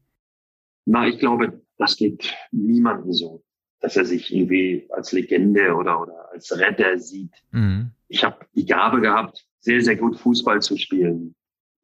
Na, 0.85 1.07
ich 1.07 1.19
glaube, 1.19 1.61
das 1.79 1.97
geht 1.97 2.35
niemandem 2.53 3.13
so, 3.13 3.43
dass 3.81 3.97
er 3.97 4.05
sich 4.05 4.33
irgendwie 4.35 4.89
als 4.91 5.13
Legende 5.13 5.75
oder, 5.75 6.01
oder 6.01 6.31
als 6.33 6.57
Retter 6.57 6.99
sieht. 6.99 7.33
Mhm. 7.51 7.91
Ich 8.09 8.25
habe 8.25 8.47
die 8.55 8.67
Gabe 8.67 9.01
gehabt, 9.01 9.47
sehr, 9.61 9.81
sehr 9.81 9.97
gut 9.97 10.19
Fußball 10.19 10.63
zu 10.63 10.77
spielen 10.77 11.35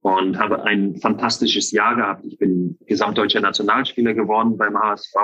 und 0.00 0.38
habe 0.38 0.62
ein 0.64 0.96
fantastisches 0.96 1.70
Jahr 1.70 1.96
gehabt. 1.96 2.24
Ich 2.24 2.38
bin 2.38 2.78
gesamtdeutscher 2.86 3.40
Nationalspieler 3.40 4.14
geworden 4.14 4.56
beim 4.56 4.78
HSV. 4.78 5.14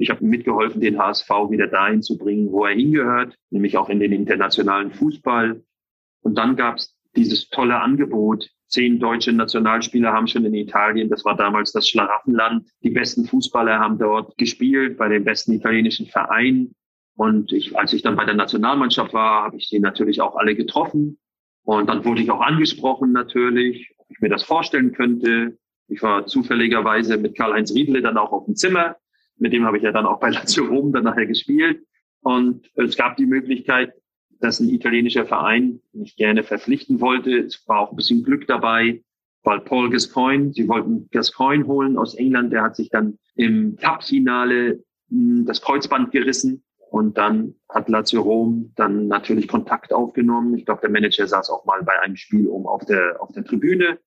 Ich 0.00 0.08
habe 0.08 0.24
mitgeholfen, 0.24 0.80
den 0.80 0.98
HSV 0.98 1.28
wieder 1.50 1.66
dahin 1.66 2.02
zu 2.02 2.16
bringen, 2.16 2.50
wo 2.50 2.64
er 2.64 2.74
hingehört, 2.74 3.36
nämlich 3.50 3.76
auch 3.76 3.90
in 3.90 4.00
den 4.00 4.12
internationalen 4.12 4.92
Fußball. 4.92 5.62
Und 6.22 6.38
dann 6.38 6.56
gab 6.56 6.76
es 6.76 6.96
dieses 7.14 7.50
tolle 7.50 7.78
Angebot. 7.78 8.48
Zehn 8.66 8.98
deutsche 8.98 9.32
Nationalspieler 9.32 10.10
haben 10.10 10.26
schon 10.26 10.46
in 10.46 10.54
Italien, 10.54 11.10
das 11.10 11.26
war 11.26 11.36
damals 11.36 11.72
das 11.72 11.86
Schlaraffenland. 11.86 12.66
Die 12.82 12.90
besten 12.90 13.26
Fußballer 13.26 13.78
haben 13.78 13.98
dort 13.98 14.38
gespielt 14.38 14.96
bei 14.96 15.08
den 15.08 15.24
besten 15.24 15.52
italienischen 15.52 16.06
Vereinen. 16.06 16.74
Und 17.14 17.52
ich, 17.52 17.76
als 17.76 17.92
ich 17.92 18.00
dann 18.00 18.16
bei 18.16 18.24
der 18.24 18.36
Nationalmannschaft 18.36 19.12
war, 19.12 19.44
habe 19.44 19.58
ich 19.58 19.68
sie 19.68 19.80
natürlich 19.80 20.22
auch 20.22 20.36
alle 20.36 20.54
getroffen. 20.54 21.18
Und 21.62 21.90
dann 21.90 22.06
wurde 22.06 22.22
ich 22.22 22.30
auch 22.30 22.40
angesprochen 22.40 23.12
natürlich, 23.12 23.92
ob 23.98 24.10
ich 24.10 24.20
mir 24.20 24.30
das 24.30 24.44
vorstellen 24.44 24.92
könnte. 24.92 25.58
Ich 25.88 26.00
war 26.00 26.24
zufälligerweise 26.24 27.18
mit 27.18 27.36
Karl-Heinz 27.36 27.74
Riedle 27.74 28.00
dann 28.00 28.16
auch 28.16 28.32
auf 28.32 28.46
dem 28.46 28.56
Zimmer 28.56 28.96
mit 29.40 29.52
dem 29.52 29.64
habe 29.64 29.78
ich 29.78 29.82
ja 29.82 29.90
dann 29.90 30.06
auch 30.06 30.20
bei 30.20 30.30
Lazio 30.30 30.66
Rom 30.66 30.92
dann 30.92 31.04
nachher 31.04 31.26
gespielt. 31.26 31.82
Und 32.20 32.70
es 32.74 32.96
gab 32.96 33.16
die 33.16 33.26
Möglichkeit, 33.26 33.94
dass 34.40 34.60
ein 34.60 34.68
italienischer 34.68 35.26
Verein 35.26 35.80
mich 35.92 36.16
gerne 36.16 36.42
verpflichten 36.42 37.00
wollte. 37.00 37.38
Es 37.38 37.66
war 37.66 37.80
auch 37.80 37.90
ein 37.90 37.96
bisschen 37.96 38.22
Glück 38.22 38.46
dabei, 38.46 39.02
weil 39.42 39.60
Paul 39.60 39.90
Gascoigne, 39.90 40.52
sie 40.52 40.68
wollten 40.68 41.08
Gascoigne 41.10 41.66
holen 41.66 41.96
aus 41.96 42.14
England, 42.14 42.52
der 42.52 42.62
hat 42.62 42.76
sich 42.76 42.90
dann 42.90 43.18
im 43.34 43.76
Cup-Finale 43.76 44.82
hm, 45.08 45.46
das 45.46 45.62
Kreuzband 45.62 46.12
gerissen. 46.12 46.62
Und 46.90 47.16
dann 47.16 47.54
hat 47.68 47.88
Lazio 47.88 48.20
Rom 48.20 48.72
dann 48.74 49.06
natürlich 49.06 49.46
Kontakt 49.46 49.92
aufgenommen. 49.92 50.56
Ich 50.56 50.66
glaube, 50.66 50.80
der 50.80 50.90
Manager 50.90 51.26
saß 51.26 51.48
auch 51.48 51.64
mal 51.64 51.82
bei 51.84 51.98
einem 52.00 52.16
Spiel 52.16 52.48
um 52.48 52.66
auf 52.66 52.84
der, 52.84 53.22
auf 53.22 53.30
der 53.32 53.44
Tribüne. 53.44 53.98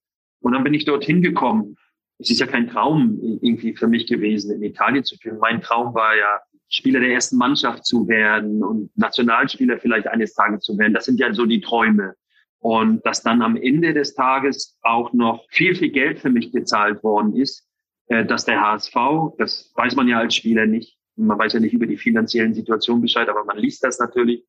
Und 0.42 0.52
dann 0.52 0.66
bin 0.66 0.74
ich 0.74 0.84
dorthin 0.84 1.22
gekommen 1.22 1.78
es 2.20 2.30
ist 2.30 2.40
ja 2.40 2.48
kein 2.48 2.68
Traum 2.70 3.20
irgendwie 3.42 3.76
für 3.76 3.88
mich 3.88 4.08
gewesen, 4.08 4.52
in 4.56 4.64
Italien 4.64 5.04
zu 5.04 5.16
spielen. 5.16 5.40
Mein 5.40 5.62
Traum 5.62 5.94
war 5.94 6.16
ja, 6.16 6.40
Spieler 6.70 7.02
der 7.02 7.12
ersten 7.12 7.38
Mannschaft 7.38 7.86
zu 7.86 8.08
werden 8.08 8.64
und 8.64 8.90
Nationalspieler 8.98 9.78
vielleicht 9.78 10.08
eines 10.08 10.34
Tages 10.34 10.64
zu 10.64 10.76
werden. 10.78 10.94
Das 10.94 11.06
sind 11.06 11.20
ja 11.20 11.32
so 11.32 11.46
die 11.46 11.62
Träume. 11.62 12.16
Und 12.58 13.06
dass 13.06 13.22
dann 13.22 13.44
am 13.44 13.56
Ende 13.56 13.94
des 13.94 14.16
Tages 14.16 14.80
auch 14.82 15.14
noch 15.14 15.46
viel, 15.50 15.76
viel 15.76 15.90
Geld 15.90 16.20
für 16.20 16.32
mich 16.32 16.52
gezahlt 16.52 17.04
worden 17.04 17.36
ist, 17.36 17.68
äh, 18.08 18.26
dass 18.26 18.46
der 18.46 18.62
HSV, 18.62 18.96
das 19.38 19.72
weiß 19.76 19.96
man 19.96 20.08
ja 20.08 20.18
als 20.18 20.36
Spieler 20.36 20.66
nicht, 20.66 20.98
man 21.16 21.38
weiß 21.38 21.54
ja 21.54 21.60
nicht 21.60 21.74
über 21.74 21.86
die 21.86 21.98
finanziellen 21.98 22.56
Situationen 22.56 23.04
Bescheid, 23.04 23.30
aber 23.30 23.44
man 23.44 23.58
liest 23.58 23.84
das 23.84 24.00
natürlich, 24.00 24.44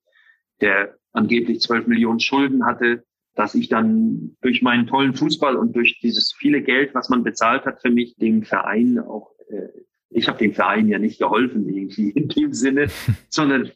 der 0.63 0.97
angeblich 1.13 1.61
12 1.61 1.89
Millionen 1.89 2.21
Schulden 2.21 2.65
hatte, 2.65 3.05
dass 3.35 3.55
ich 3.55 3.69
dann 3.69 4.37
durch 4.41 4.63
meinen 4.63 4.87
tollen 4.87 5.15
Fußball 5.15 5.57
und 5.57 5.75
durch 5.75 5.99
dieses 6.01 6.33
viele 6.37 6.63
Geld, 6.63 6.95
was 6.95 7.09
man 7.09 7.25
bezahlt 7.25 7.65
hat 7.65 7.81
für 7.83 7.91
mich, 7.91 8.17
dem 8.17 8.43
Verein 8.43 8.99
auch, 8.99 9.33
äh, 9.49 9.69
ich 10.11 10.29
habe 10.29 10.39
dem 10.39 10.53
Verein 10.53 10.89
ja 10.89 10.99
nicht 10.99 11.19
geholfen 11.19 11.69
irgendwie 11.69 12.11
in 12.11 12.29
dem 12.29 12.53
Sinne, 12.53 12.89
sondern 13.29 13.71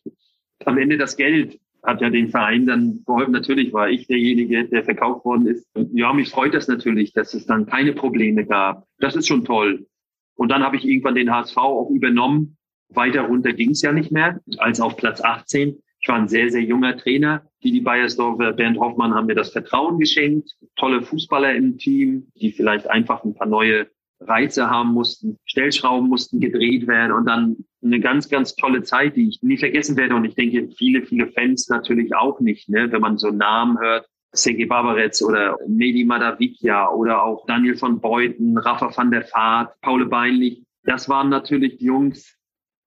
am 0.64 0.78
Ende 0.78 0.96
das 0.96 1.16
Geld 1.16 1.58
hat 1.82 2.00
ja 2.00 2.10
den 2.10 2.28
Verein 2.28 2.66
dann 2.66 3.02
geholfen. 3.04 3.32
Natürlich 3.32 3.72
war 3.72 3.88
ich 3.88 4.06
derjenige, 4.06 4.68
der 4.68 4.84
verkauft 4.84 5.24
worden 5.24 5.46
ist. 5.46 5.66
Ja, 5.92 6.12
mich 6.12 6.30
freut 6.30 6.54
das 6.54 6.68
natürlich, 6.68 7.12
dass 7.12 7.34
es 7.34 7.46
dann 7.46 7.66
keine 7.66 7.92
Probleme 7.92 8.44
gab. 8.44 8.86
Das 8.98 9.16
ist 9.16 9.26
schon 9.26 9.44
toll. 9.44 9.86
Und 10.34 10.50
dann 10.50 10.62
habe 10.62 10.76
ich 10.76 10.84
irgendwann 10.84 11.14
den 11.14 11.32
HSV 11.32 11.56
auch 11.56 11.90
übernommen. 11.90 12.56
Weiter 12.90 13.22
runter 13.22 13.52
ging 13.52 13.70
es 13.70 13.82
ja 13.82 13.92
nicht 13.92 14.12
mehr, 14.12 14.40
als 14.58 14.80
auf 14.80 14.96
Platz 14.96 15.20
18. 15.20 15.78
Ich 16.00 16.08
war 16.08 16.16
ein 16.16 16.28
sehr, 16.28 16.50
sehr 16.50 16.62
junger 16.62 16.96
Trainer. 16.96 17.42
Die, 17.62 17.72
die 17.72 17.80
Bayersdorfer, 17.80 18.52
Bernd 18.52 18.78
Hoffmann 18.78 19.14
haben 19.14 19.26
mir 19.26 19.34
das 19.34 19.50
Vertrauen 19.50 19.98
geschenkt. 19.98 20.56
Tolle 20.76 21.02
Fußballer 21.02 21.54
im 21.54 21.76
Team, 21.78 22.30
die 22.36 22.52
vielleicht 22.52 22.88
einfach 22.88 23.24
ein 23.24 23.34
paar 23.34 23.48
neue 23.48 23.88
Reize 24.20 24.70
haben 24.70 24.92
mussten. 24.92 25.38
Stellschrauben 25.44 26.08
mussten 26.08 26.40
gedreht 26.40 26.86
werden 26.86 27.12
und 27.12 27.26
dann 27.26 27.56
eine 27.82 28.00
ganz, 28.00 28.28
ganz 28.28 28.54
tolle 28.56 28.82
Zeit, 28.82 29.16
die 29.16 29.28
ich 29.28 29.42
nie 29.42 29.56
vergessen 29.56 29.96
werde. 29.96 30.14
Und 30.14 30.24
ich 30.24 30.34
denke, 30.34 30.68
viele, 30.76 31.02
viele 31.02 31.28
Fans 31.28 31.68
natürlich 31.68 32.14
auch 32.14 32.40
nicht, 32.40 32.68
ne? 32.68 32.90
wenn 32.90 33.00
man 33.00 33.18
so 33.18 33.30
Namen 33.30 33.78
hört. 33.78 34.06
Sergei 34.32 34.66
Barbaretz 34.66 35.22
oder 35.22 35.56
Medi 35.66 36.04
Madavikia 36.04 36.90
oder 36.90 37.22
auch 37.24 37.46
Daniel 37.46 37.76
von 37.76 38.00
Beuten, 38.00 38.58
Rafa 38.58 38.94
van 38.94 39.10
der 39.10 39.26
Vaart, 39.32 39.80
Paul 39.80 40.06
Beinlich. 40.06 40.62
Das 40.84 41.08
waren 41.08 41.30
natürlich 41.30 41.80
Jungs, 41.80 42.37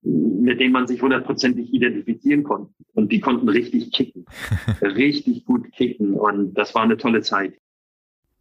mit 0.04 0.60
denen 0.60 0.74
man 0.74 0.88
sich 0.88 1.02
hundertprozentig 1.02 1.74
identifizieren 1.74 2.44
konnte. 2.44 2.74
Und 2.94 3.12
die 3.12 3.20
konnten 3.20 3.48
richtig 3.50 3.92
kicken, 3.92 4.26
richtig 4.82 5.46
gut 5.46 5.72
kicken. 5.72 6.14
Und 6.14 6.54
das 6.56 6.74
war 6.76 6.84
eine 6.84 6.98
tolle 6.98 7.22
Zeit. 7.22 7.54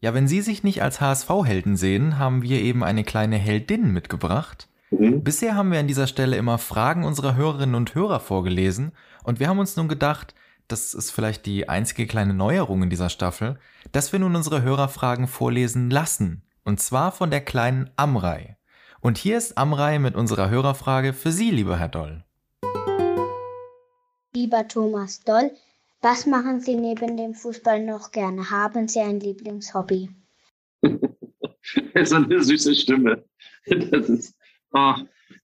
Ja, 0.01 0.15
wenn 0.15 0.29
Sie 0.29 0.41
sich 0.41 0.65
nicht 0.65 0.83
als 0.83 1.01
HSV-Helden 1.01 1.77
sehen, 1.77 2.19
haben 2.19 2.43
wir 2.43 2.61
eben 2.63 2.83
eine 2.83 3.05
kleine 3.05 3.37
Heldin 3.37 3.93
mitgebracht. 3.93 4.69
Mhm. 4.91 5.23
Bisher 5.23 5.55
haben 5.55 5.71
wir 5.71 5.79
an 5.79 5.89
dieser 5.89 6.07
Stelle 6.07 6.37
immer 6.37 6.59
Fragen 6.59 7.05
unserer 7.05 7.37
Hörerinnen 7.37 7.75
und 7.75 7.95
Hörer 7.95 8.21
vorgelesen 8.21 8.93
und 9.25 9.41
wir 9.41 9.49
haben 9.49 9.59
uns 9.59 9.77
nun 9.77 9.89
gedacht, 9.89 10.35
das 10.69 10.95
ist 10.95 11.11
vielleicht 11.11 11.47
die 11.47 11.69
einzige 11.69 12.07
kleine 12.07 12.33
Neuerung 12.33 12.83
in 12.83 12.91
dieser 12.91 13.09
Staffel, 13.09 13.59
dass 13.93 14.13
wir 14.13 14.21
nun 14.21 14.37
unsere 14.37 14.63
Hörerfragen 14.63 15.27
vorlesen 15.27 15.91
lassen. 15.91 16.43
Und 16.65 16.81
zwar 16.81 17.11
von 17.13 17.31
der 17.31 17.41
kleinen 17.41 17.91
Amrei. 17.97 18.57
Und 19.03 19.17
hier 19.17 19.39
ist 19.39 19.57
Amrei 19.57 19.99
mit 19.99 20.15
unserer 20.15 20.51
Hörerfrage 20.51 21.15
für 21.15 21.31
Sie, 21.31 21.51
lieber 21.51 21.79
Herr 21.79 21.89
Doll. 21.89 22.23
Lieber 24.35 24.69
Thomas 24.69 25.21
Doll, 25.21 25.51
was 26.03 26.27
machen 26.27 26.61
Sie 26.61 26.77
neben 26.77 27.17
dem 27.17 27.33
Fußball 27.33 27.85
noch 27.85 28.11
gerne? 28.13 28.51
Haben 28.51 28.89
Sie 28.89 29.01
ein 29.01 29.19
Lieblingshobby? 29.19 30.11
so 32.05 32.17
eine 32.17 32.43
süße 32.43 32.75
Stimme. 32.75 33.25
Das 33.67 34.09
ist 34.09 34.37
oh, 34.73 34.95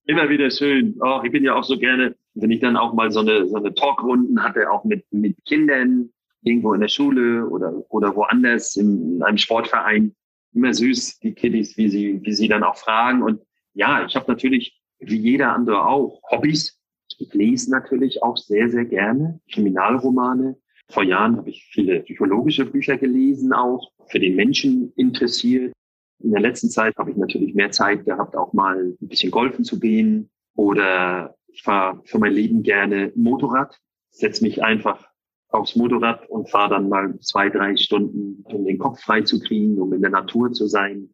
immer 0.05 0.29
wieder 0.29 0.51
schön. 0.51 0.95
Oh, 1.01 1.21
ich 1.23 1.31
bin 1.31 1.43
ja 1.43 1.55
auch 1.55 1.63
so 1.63 1.79
gerne, 1.79 2.15
wenn 2.35 2.51
ich 2.51 2.59
dann 2.59 2.77
auch 2.77 2.93
mal 2.93 3.11
so 3.11 3.21
eine, 3.21 3.47
so 3.47 3.55
eine 3.55 3.73
Talkrunden 3.73 4.41
hatte, 4.41 4.69
auch 4.69 4.83
mit, 4.83 5.03
mit 5.11 5.35
Kindern, 5.45 6.11
irgendwo 6.43 6.73
in 6.73 6.81
der 6.81 6.87
Schule 6.89 7.47
oder, 7.47 7.73
oder 7.89 8.15
woanders 8.15 8.75
in, 8.75 9.15
in 9.15 9.23
einem 9.23 9.37
Sportverein. 9.39 10.15
Immer 10.53 10.73
süß, 10.73 11.19
die 11.19 11.33
Kiddies, 11.33 11.75
wie 11.77 11.89
sie, 11.89 12.21
wie 12.23 12.33
sie 12.33 12.47
dann 12.47 12.63
auch 12.63 12.77
fragen. 12.77 13.21
Und 13.21 13.41
ja, 13.77 14.05
ich 14.05 14.15
habe 14.15 14.25
natürlich, 14.27 14.81
wie 14.99 15.17
jeder 15.17 15.53
andere 15.53 15.85
auch, 15.85 16.19
Hobbys. 16.31 16.79
Ich 17.19 17.33
lese 17.33 17.71
natürlich 17.71 18.23
auch 18.23 18.35
sehr, 18.35 18.69
sehr 18.69 18.85
gerne 18.85 19.39
Kriminalromane. 19.51 20.57
Vor 20.89 21.03
Jahren 21.03 21.37
habe 21.37 21.49
ich 21.49 21.67
viele 21.71 22.01
psychologische 22.01 22.65
Bücher 22.65 22.97
gelesen, 22.97 23.53
auch 23.53 23.91
für 24.07 24.19
den 24.19 24.35
Menschen 24.35 24.91
interessiert. 24.95 25.73
In 26.19 26.31
der 26.31 26.41
letzten 26.41 26.69
Zeit 26.69 26.95
habe 26.97 27.11
ich 27.11 27.17
natürlich 27.17 27.53
mehr 27.53 27.69
Zeit 27.69 28.05
gehabt, 28.05 28.35
auch 28.35 28.51
mal 28.53 28.95
ein 28.99 29.07
bisschen 29.07 29.31
golfen 29.31 29.63
zu 29.63 29.79
gehen. 29.79 30.29
Oder 30.55 31.35
ich 31.47 31.61
fahre 31.61 32.01
für 32.05 32.17
mein 32.17 32.33
Leben 32.33 32.63
gerne 32.63 33.11
Motorrad, 33.15 33.77
setze 34.09 34.43
mich 34.43 34.63
einfach 34.63 35.07
aufs 35.49 35.75
Motorrad 35.75 36.27
und 36.29 36.49
fahre 36.49 36.71
dann 36.71 36.89
mal 36.89 37.19
zwei, 37.19 37.49
drei 37.49 37.75
Stunden, 37.77 38.43
um 38.43 38.65
den 38.65 38.79
Kopf 38.79 39.01
frei 39.01 39.21
zu 39.21 39.39
kriegen, 39.39 39.79
um 39.79 39.93
in 39.93 40.01
der 40.01 40.09
Natur 40.09 40.51
zu 40.51 40.65
sein. 40.65 41.09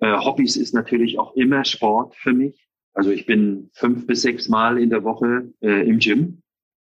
Äh, 0.00 0.16
Hobbys 0.18 0.56
ist 0.56 0.74
natürlich 0.74 1.18
auch 1.18 1.34
immer 1.34 1.64
Sport 1.64 2.14
für 2.16 2.32
mich. 2.32 2.68
Also 2.92 3.10
ich 3.10 3.26
bin 3.26 3.70
fünf 3.72 4.06
bis 4.06 4.22
sechs 4.22 4.48
Mal 4.48 4.78
in 4.78 4.90
der 4.90 5.04
Woche 5.04 5.52
äh, 5.60 5.86
im 5.88 5.98
Gym. 5.98 6.42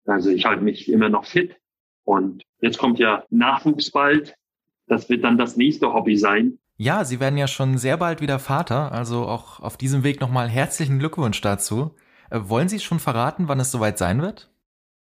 Also 0.07 0.31
ich 0.31 0.47
halte 0.47 0.63
mich 0.63 0.91
immer 0.91 1.09
noch 1.09 1.27
fit. 1.27 1.57
Und 2.05 2.43
jetzt 2.61 2.79
kommt 2.79 2.99
ja 2.99 3.25
Nachwuchs 3.29 3.91
bald. 3.91 4.35
Das 4.87 5.11
wird 5.11 5.23
dann 5.23 5.37
das 5.37 5.57
nächste 5.57 5.93
Hobby 5.93 6.17
sein. 6.17 6.59
Ja, 6.79 7.05
Sie 7.05 7.21
werden 7.21 7.37
ja 7.37 7.49
schon 7.49 7.77
sehr 7.77 7.97
bald 7.97 8.21
wieder 8.21 8.39
Vater, 8.39 8.93
also 8.93 9.23
auch 9.27 9.61
auf 9.61 9.77
diesem 9.77 10.05
Weg 10.05 10.21
nochmal 10.21 10.49
herzlichen 10.49 10.99
Glückwunsch 10.99 11.41
dazu. 11.41 11.95
Äh, 12.31 12.41
wollen 12.45 12.69
Sie 12.69 12.79
schon 12.79 13.01
verraten, 13.01 13.49
wann 13.49 13.61
es 13.61 13.71
soweit 13.71 13.99
sein 13.99 14.23
wird? 14.23 14.51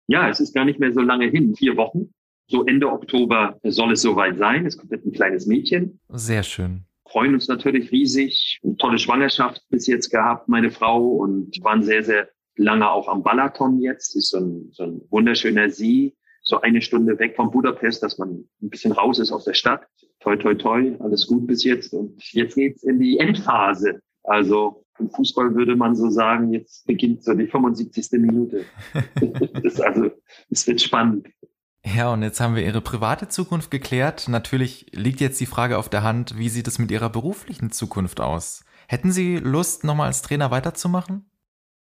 Ja, 0.06 0.28
es 0.28 0.40
ist 0.40 0.54
gar 0.54 0.64
nicht 0.64 0.78
mehr 0.78 0.92
so 0.92 1.00
lange 1.00 1.26
hin, 1.26 1.56
vier 1.56 1.76
Wochen. 1.76 2.12
So 2.46 2.66
Ende 2.66 2.92
Oktober 2.92 3.58
soll 3.62 3.92
es 3.92 4.02
soweit 4.02 4.36
sein. 4.36 4.66
Es 4.66 4.76
kommt 4.76 4.92
ein 4.92 5.12
kleines 5.12 5.46
Mädchen. 5.46 5.98
Sehr 6.10 6.42
schön. 6.42 6.84
Freuen 7.14 7.34
uns 7.34 7.46
natürlich 7.46 7.92
riesig. 7.92 8.58
Eine 8.64 8.76
tolle 8.76 8.98
Schwangerschaft 8.98 9.62
bis 9.70 9.86
jetzt 9.86 10.10
gehabt, 10.10 10.48
meine 10.48 10.72
Frau, 10.72 11.06
und 11.06 11.62
waren 11.62 11.84
sehr, 11.84 12.02
sehr 12.02 12.28
lange 12.56 12.90
auch 12.90 13.06
am 13.06 13.22
Balaton 13.22 13.80
jetzt. 13.80 14.16
Ist 14.16 14.30
so 14.30 14.38
ein, 14.38 14.70
so 14.72 14.82
ein 14.82 15.00
wunderschöner 15.10 15.70
See, 15.70 16.16
so 16.42 16.60
eine 16.60 16.82
Stunde 16.82 17.16
weg 17.20 17.36
von 17.36 17.52
Budapest, 17.52 18.02
dass 18.02 18.18
man 18.18 18.44
ein 18.60 18.68
bisschen 18.68 18.90
raus 18.90 19.20
ist 19.20 19.30
aus 19.30 19.44
der 19.44 19.54
Stadt. 19.54 19.86
Toi, 20.18 20.34
toi, 20.34 20.54
toi, 20.54 20.96
alles 20.98 21.28
gut 21.28 21.46
bis 21.46 21.62
jetzt. 21.62 21.94
Und 21.94 22.20
jetzt 22.32 22.56
geht's 22.56 22.82
in 22.82 22.98
die 22.98 23.20
Endphase. 23.20 24.00
Also 24.24 24.84
im 24.98 25.08
Fußball 25.08 25.54
würde 25.54 25.76
man 25.76 25.94
so 25.94 26.10
sagen, 26.10 26.52
jetzt 26.52 26.84
beginnt 26.84 27.22
so 27.22 27.32
die 27.34 27.46
75. 27.46 28.10
Minute. 28.20 28.64
das, 29.62 29.80
also, 29.80 30.10
es 30.50 30.66
wird 30.66 30.80
spannend. 30.80 31.28
Ja, 31.84 32.12
und 32.12 32.22
jetzt 32.22 32.40
haben 32.40 32.56
wir 32.56 32.64
Ihre 32.64 32.80
private 32.80 33.28
Zukunft 33.28 33.70
geklärt. 33.70 34.26
Natürlich 34.28 34.86
liegt 34.92 35.20
jetzt 35.20 35.38
die 35.40 35.46
Frage 35.46 35.76
auf 35.76 35.90
der 35.90 36.02
Hand, 36.02 36.38
wie 36.38 36.48
sieht 36.48 36.66
es 36.66 36.78
mit 36.78 36.90
Ihrer 36.90 37.10
beruflichen 37.10 37.70
Zukunft 37.70 38.20
aus? 38.20 38.64
Hätten 38.88 39.12
Sie 39.12 39.36
Lust, 39.36 39.84
nochmal 39.84 40.06
als 40.06 40.22
Trainer 40.22 40.50
weiterzumachen? 40.50 41.30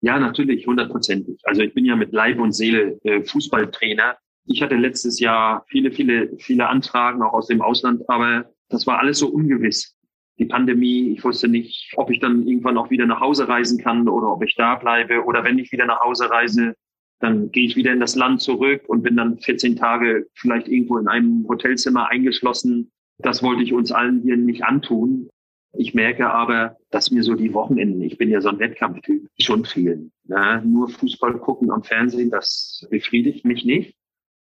Ja, 0.02 0.20
natürlich, 0.20 0.66
hundertprozentig. 0.66 1.40
Also 1.44 1.62
ich 1.62 1.74
bin 1.74 1.86
ja 1.86 1.96
mit 1.96 2.14
Leib 2.14 2.40
und 2.40 2.52
Seele 2.52 3.00
äh, 3.04 3.24
Fußballtrainer. 3.24 4.18
Ich 4.48 4.62
hatte 4.62 4.76
letztes 4.76 5.20
Jahr 5.20 5.66
viele, 5.68 5.92
viele, 5.92 6.36
viele 6.38 6.68
Anfragen 6.68 7.22
auch 7.22 7.34
aus 7.34 7.48
dem 7.48 7.62
Ausland, 7.62 8.02
aber 8.10 8.52
das 8.70 8.86
war 8.88 9.00
alles 9.00 9.20
so 9.20 9.28
ungewiss. 9.28 9.96
Die 10.38 10.46
Pandemie, 10.46 11.14
ich 11.14 11.24
wusste 11.24 11.48
nicht, 11.48 11.94
ob 11.96 12.10
ich 12.10 12.20
dann 12.20 12.46
irgendwann 12.48 12.78
auch 12.78 12.90
wieder 12.90 13.06
nach 13.06 13.22
Hause 13.22 13.48
reisen 13.48 13.80
kann 13.80 14.10
oder 14.10 14.32
ob 14.32 14.44
ich 14.44 14.56
da 14.56 14.76
bleibe 14.76 15.24
oder 15.24 15.44
wenn 15.44 15.60
ich 15.60 15.72
wieder 15.72 15.86
nach 15.86 16.02
Hause 16.02 16.30
reise, 16.30 16.76
dann 17.20 17.52
gehe 17.52 17.66
ich 17.66 17.76
wieder 17.76 17.94
in 17.94 18.00
das 18.00 18.16
Land 18.16 18.42
zurück 18.42 18.84
und 18.88 19.04
bin 19.04 19.16
dann 19.16 19.40
14 19.40 19.76
Tage 19.76 20.28
vielleicht 20.34 20.68
irgendwo 20.68 20.98
in 20.98 21.08
einem 21.08 21.48
Hotelzimmer 21.48 22.10
eingeschlossen. 22.10 22.92
Das 23.20 23.42
wollte 23.42 23.64
ich 23.64 23.74
uns 23.74 23.92
allen 23.92 24.22
hier 24.22 24.38
nicht 24.38 24.64
antun. 24.64 25.30
Ich 25.78 25.94
merke 25.94 26.30
aber, 26.30 26.78
dass 26.90 27.12
mir 27.12 27.24
so 27.24 27.36
die 27.36 27.54
Wochenenden, 27.54 28.02
ich 28.02 28.18
bin 28.18 28.30
ja 28.30 28.42
so 28.42 28.50
ein 28.50 28.60
Wettkampftyp, 28.60 29.28
schon 29.40 29.66
fehlen. 29.66 30.12
Ja, 30.24 30.62
nur 30.62 30.90
Fußball 30.90 31.38
gucken 31.40 31.72
am 31.72 31.84
Fernsehen, 31.84 32.30
das 32.30 32.86
befriedigt 32.90 33.46
mich 33.46 33.66
nicht. 33.66 33.96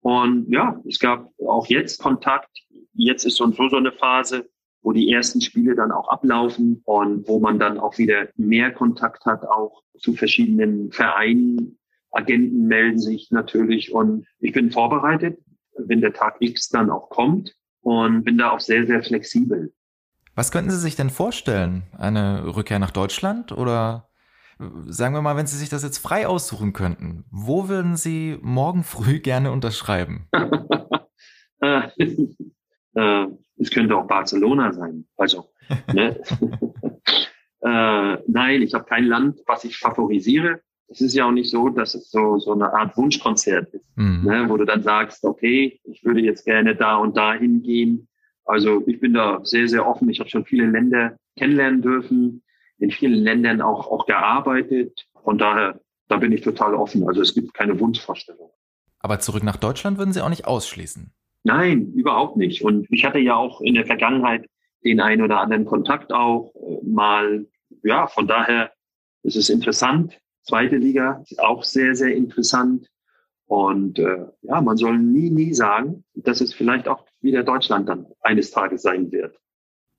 Und 0.01 0.51
ja, 0.51 0.81
es 0.87 0.99
gab 0.99 1.29
auch 1.39 1.67
jetzt 1.67 2.01
Kontakt. 2.01 2.49
Jetzt 2.93 3.25
ist 3.25 3.35
so 3.35 3.43
und 3.43 3.55
so 3.55 3.69
so 3.69 3.77
eine 3.77 3.91
Phase, 3.91 4.49
wo 4.81 4.91
die 4.91 5.11
ersten 5.11 5.41
Spiele 5.41 5.75
dann 5.75 5.91
auch 5.91 6.09
ablaufen 6.09 6.81
und 6.85 7.27
wo 7.27 7.39
man 7.39 7.59
dann 7.59 7.79
auch 7.79 7.97
wieder 7.97 8.29
mehr 8.35 8.71
Kontakt 8.71 9.25
hat, 9.25 9.43
auch 9.43 9.83
zu 9.99 10.13
verschiedenen 10.13 10.91
Vereinen. 10.91 11.77
Agenten 12.11 12.67
melden 12.67 12.99
sich 12.99 13.31
natürlich 13.31 13.93
und 13.93 14.25
ich 14.39 14.53
bin 14.53 14.71
vorbereitet, 14.71 15.39
wenn 15.77 16.01
der 16.01 16.13
Tag 16.13 16.37
X 16.39 16.69
dann 16.69 16.89
auch 16.89 17.09
kommt 17.09 17.55
und 17.81 18.23
bin 18.23 18.37
da 18.37 18.51
auch 18.51 18.59
sehr, 18.59 18.85
sehr 18.85 19.01
flexibel. 19.03 19.73
Was 20.35 20.51
könnten 20.51 20.71
Sie 20.71 20.79
sich 20.79 20.95
denn 20.95 21.09
vorstellen? 21.09 21.83
Eine 21.97 22.55
Rückkehr 22.55 22.79
nach 22.79 22.91
Deutschland 22.91 23.51
oder 23.51 24.09
sagen 24.85 25.13
wir 25.13 25.21
mal, 25.21 25.35
wenn 25.35 25.47
Sie 25.47 25.57
sich 25.57 25.69
das 25.69 25.83
jetzt 25.83 25.97
frei 25.97 26.27
aussuchen 26.27 26.73
könnten, 26.73 27.25
wo 27.31 27.67
würden 27.67 27.95
Sie 27.95 28.37
morgen 28.41 28.83
früh 28.83 29.19
gerne 29.19 29.51
unterschreiben? 29.51 30.27
Äh, 31.63 31.89
äh, 32.95 33.27
es 33.57 33.69
könnte 33.69 33.95
auch 33.95 34.07
Barcelona 34.07 34.73
sein. 34.73 35.05
Also, 35.15 35.51
ne? 35.93 36.19
äh, 37.61 38.17
nein, 38.27 38.63
ich 38.63 38.73
habe 38.73 38.85
kein 38.85 39.05
Land, 39.05 39.41
was 39.45 39.63
ich 39.63 39.77
favorisiere. 39.77 40.61
Es 40.91 40.99
ist 40.99 41.13
ja 41.13 41.25
auch 41.25 41.31
nicht 41.31 41.49
so, 41.49 41.69
dass 41.69 41.95
es 41.95 42.11
so, 42.11 42.37
so 42.37 42.51
eine 42.51 42.73
Art 42.73 42.97
Wunschkonzert 42.97 43.73
ist, 43.73 43.85
mhm. 43.95 44.23
ne? 44.25 44.45
wo 44.49 44.57
du 44.57 44.65
dann 44.65 44.83
sagst, 44.83 45.23
okay, 45.23 45.79
ich 45.85 46.03
würde 46.03 46.19
jetzt 46.19 46.43
gerne 46.45 46.75
da 46.75 46.97
und 46.97 47.15
da 47.15 47.33
hingehen. 47.33 48.09
Also 48.45 48.83
ich 48.87 48.99
bin 48.99 49.13
da 49.13 49.39
sehr, 49.43 49.67
sehr 49.67 49.87
offen. 49.87 50.09
Ich 50.09 50.19
habe 50.19 50.29
schon 50.29 50.43
viele 50.43 50.65
Länder 50.69 51.15
kennenlernen 51.37 51.81
dürfen, 51.81 52.43
in 52.77 52.91
vielen 52.91 53.23
Ländern 53.23 53.61
auch, 53.61 53.87
auch 53.87 54.05
gearbeitet. 54.05 55.07
Von 55.23 55.37
daher, 55.37 55.79
da 56.09 56.17
bin 56.17 56.31
ich 56.33 56.41
total 56.41 56.75
offen. 56.75 57.07
Also 57.07 57.21
es 57.21 57.33
gibt 57.33 57.53
keine 57.53 57.79
Wunschvorstellung. 57.79 58.51
Aber 58.99 59.19
zurück 59.19 59.43
nach 59.43 59.55
Deutschland 59.55 59.97
würden 59.97 60.13
Sie 60.13 60.21
auch 60.21 60.29
nicht 60.29 60.45
ausschließen? 60.45 61.13
Nein, 61.43 61.93
überhaupt 61.93 62.37
nicht. 62.37 62.63
Und 62.63 62.85
ich 62.91 63.05
hatte 63.05 63.19
ja 63.19 63.35
auch 63.35 63.61
in 63.61 63.75
der 63.75 63.85
Vergangenheit 63.85 64.45
den 64.83 64.99
einen 64.99 65.21
oder 65.21 65.39
anderen 65.39 65.65
Kontakt 65.65 66.11
auch 66.11 66.53
äh, 66.55 66.85
mal. 66.85 67.45
Ja, 67.83 68.07
von 68.07 68.27
daher 68.27 68.71
ist 69.23 69.37
es 69.37 69.49
interessant. 69.49 70.19
Zweite 70.43 70.77
Liga 70.77 71.21
ist 71.23 71.39
auch 71.39 71.63
sehr, 71.63 71.95
sehr 71.95 72.15
interessant. 72.15 72.87
Und 73.45 73.99
äh, 73.99 74.25
ja, 74.43 74.61
man 74.61 74.77
soll 74.77 74.97
nie, 74.97 75.29
nie 75.29 75.53
sagen, 75.53 76.03
dass 76.15 76.41
es 76.41 76.53
vielleicht 76.53 76.87
auch 76.87 77.05
wieder 77.21 77.43
Deutschland 77.43 77.89
dann 77.89 78.07
eines 78.21 78.51
Tages 78.51 78.81
sein 78.81 79.11
wird. 79.11 79.37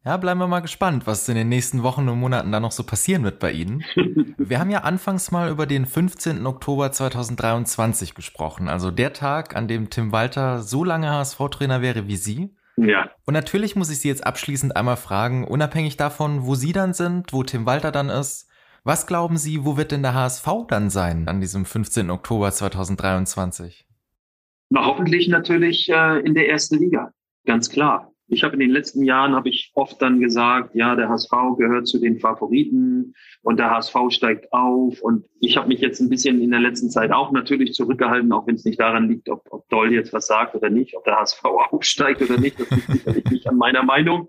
Ja, 0.04 0.16
bleiben 0.16 0.40
wir 0.40 0.48
mal 0.48 0.60
gespannt, 0.60 1.06
was 1.06 1.28
in 1.28 1.36
den 1.36 1.48
nächsten 1.48 1.84
Wochen 1.84 2.08
und 2.08 2.18
Monaten 2.18 2.50
da 2.50 2.58
noch 2.58 2.72
so 2.72 2.82
passieren 2.82 3.22
wird 3.22 3.38
bei 3.38 3.52
Ihnen. 3.52 3.84
wir 4.36 4.58
haben 4.58 4.70
ja 4.70 4.80
anfangs 4.80 5.30
mal 5.30 5.48
über 5.48 5.66
den 5.66 5.86
15. 5.86 6.44
Oktober 6.44 6.90
2023 6.90 8.14
gesprochen, 8.14 8.68
also 8.68 8.90
der 8.90 9.12
Tag, 9.12 9.54
an 9.54 9.68
dem 9.68 9.90
Tim 9.90 10.10
Walter 10.10 10.62
so 10.62 10.82
lange 10.82 11.08
HSV-Trainer 11.08 11.82
wäre 11.82 12.08
wie 12.08 12.16
Sie. 12.16 12.56
Ja. 12.76 13.10
Und 13.26 13.34
natürlich 13.34 13.76
muss 13.76 13.90
ich 13.90 14.00
Sie 14.00 14.08
jetzt 14.08 14.26
abschließend 14.26 14.74
einmal 14.74 14.96
fragen, 14.96 15.46
unabhängig 15.46 15.96
davon, 15.96 16.46
wo 16.46 16.56
Sie 16.56 16.72
dann 16.72 16.94
sind, 16.94 17.32
wo 17.32 17.44
Tim 17.44 17.64
Walter 17.64 17.92
dann 17.92 18.08
ist, 18.08 18.48
was 18.84 19.06
glauben 19.06 19.36
Sie, 19.36 19.64
wo 19.64 19.76
wird 19.76 19.92
denn 19.92 20.02
der 20.02 20.14
HSV 20.14 20.46
dann 20.68 20.90
sein 20.90 21.28
an 21.28 21.40
diesem 21.40 21.64
15. 21.64 22.10
Oktober 22.10 22.50
2023? 22.50 23.86
Na, 24.70 24.86
hoffentlich 24.86 25.28
natürlich 25.28 25.88
äh, 25.88 26.20
in 26.20 26.34
der 26.34 26.48
ersten 26.48 26.78
Liga, 26.78 27.12
ganz 27.44 27.68
klar. 27.70 28.12
Ich 28.28 28.44
habe 28.44 28.54
in 28.54 28.60
den 28.60 28.70
letzten 28.70 29.04
Jahren 29.04 29.34
habe 29.34 29.50
ich 29.50 29.72
oft 29.74 30.00
dann 30.00 30.18
gesagt, 30.18 30.74
ja, 30.74 30.96
der 30.96 31.10
HSV 31.10 31.30
gehört 31.58 31.86
zu 31.86 31.98
den 31.98 32.18
Favoriten 32.18 33.12
und 33.42 33.58
der 33.58 33.70
HSV 33.70 33.94
steigt 34.08 34.50
auf. 34.54 35.02
Und 35.02 35.26
ich 35.40 35.58
habe 35.58 35.68
mich 35.68 35.80
jetzt 35.80 36.00
ein 36.00 36.08
bisschen 36.08 36.40
in 36.40 36.50
der 36.50 36.60
letzten 36.60 36.88
Zeit 36.88 37.12
auch 37.12 37.30
natürlich 37.30 37.74
zurückgehalten, 37.74 38.32
auch 38.32 38.46
wenn 38.46 38.54
es 38.54 38.64
nicht 38.64 38.80
daran 38.80 39.08
liegt, 39.10 39.28
ob, 39.28 39.42
ob 39.50 39.68
Doll 39.68 39.92
jetzt 39.92 40.14
was 40.14 40.26
sagt 40.26 40.54
oder 40.54 40.70
nicht, 40.70 40.96
ob 40.96 41.04
der 41.04 41.16
HSV 41.16 41.44
aufsteigt 41.70 42.22
oder 42.22 42.40
nicht. 42.40 42.58
Das 42.58 42.70
liegt 42.70 42.90
sicherlich 42.90 43.24
nicht 43.26 43.46
an 43.46 43.56
meiner 43.56 43.82
Meinung. 43.82 44.28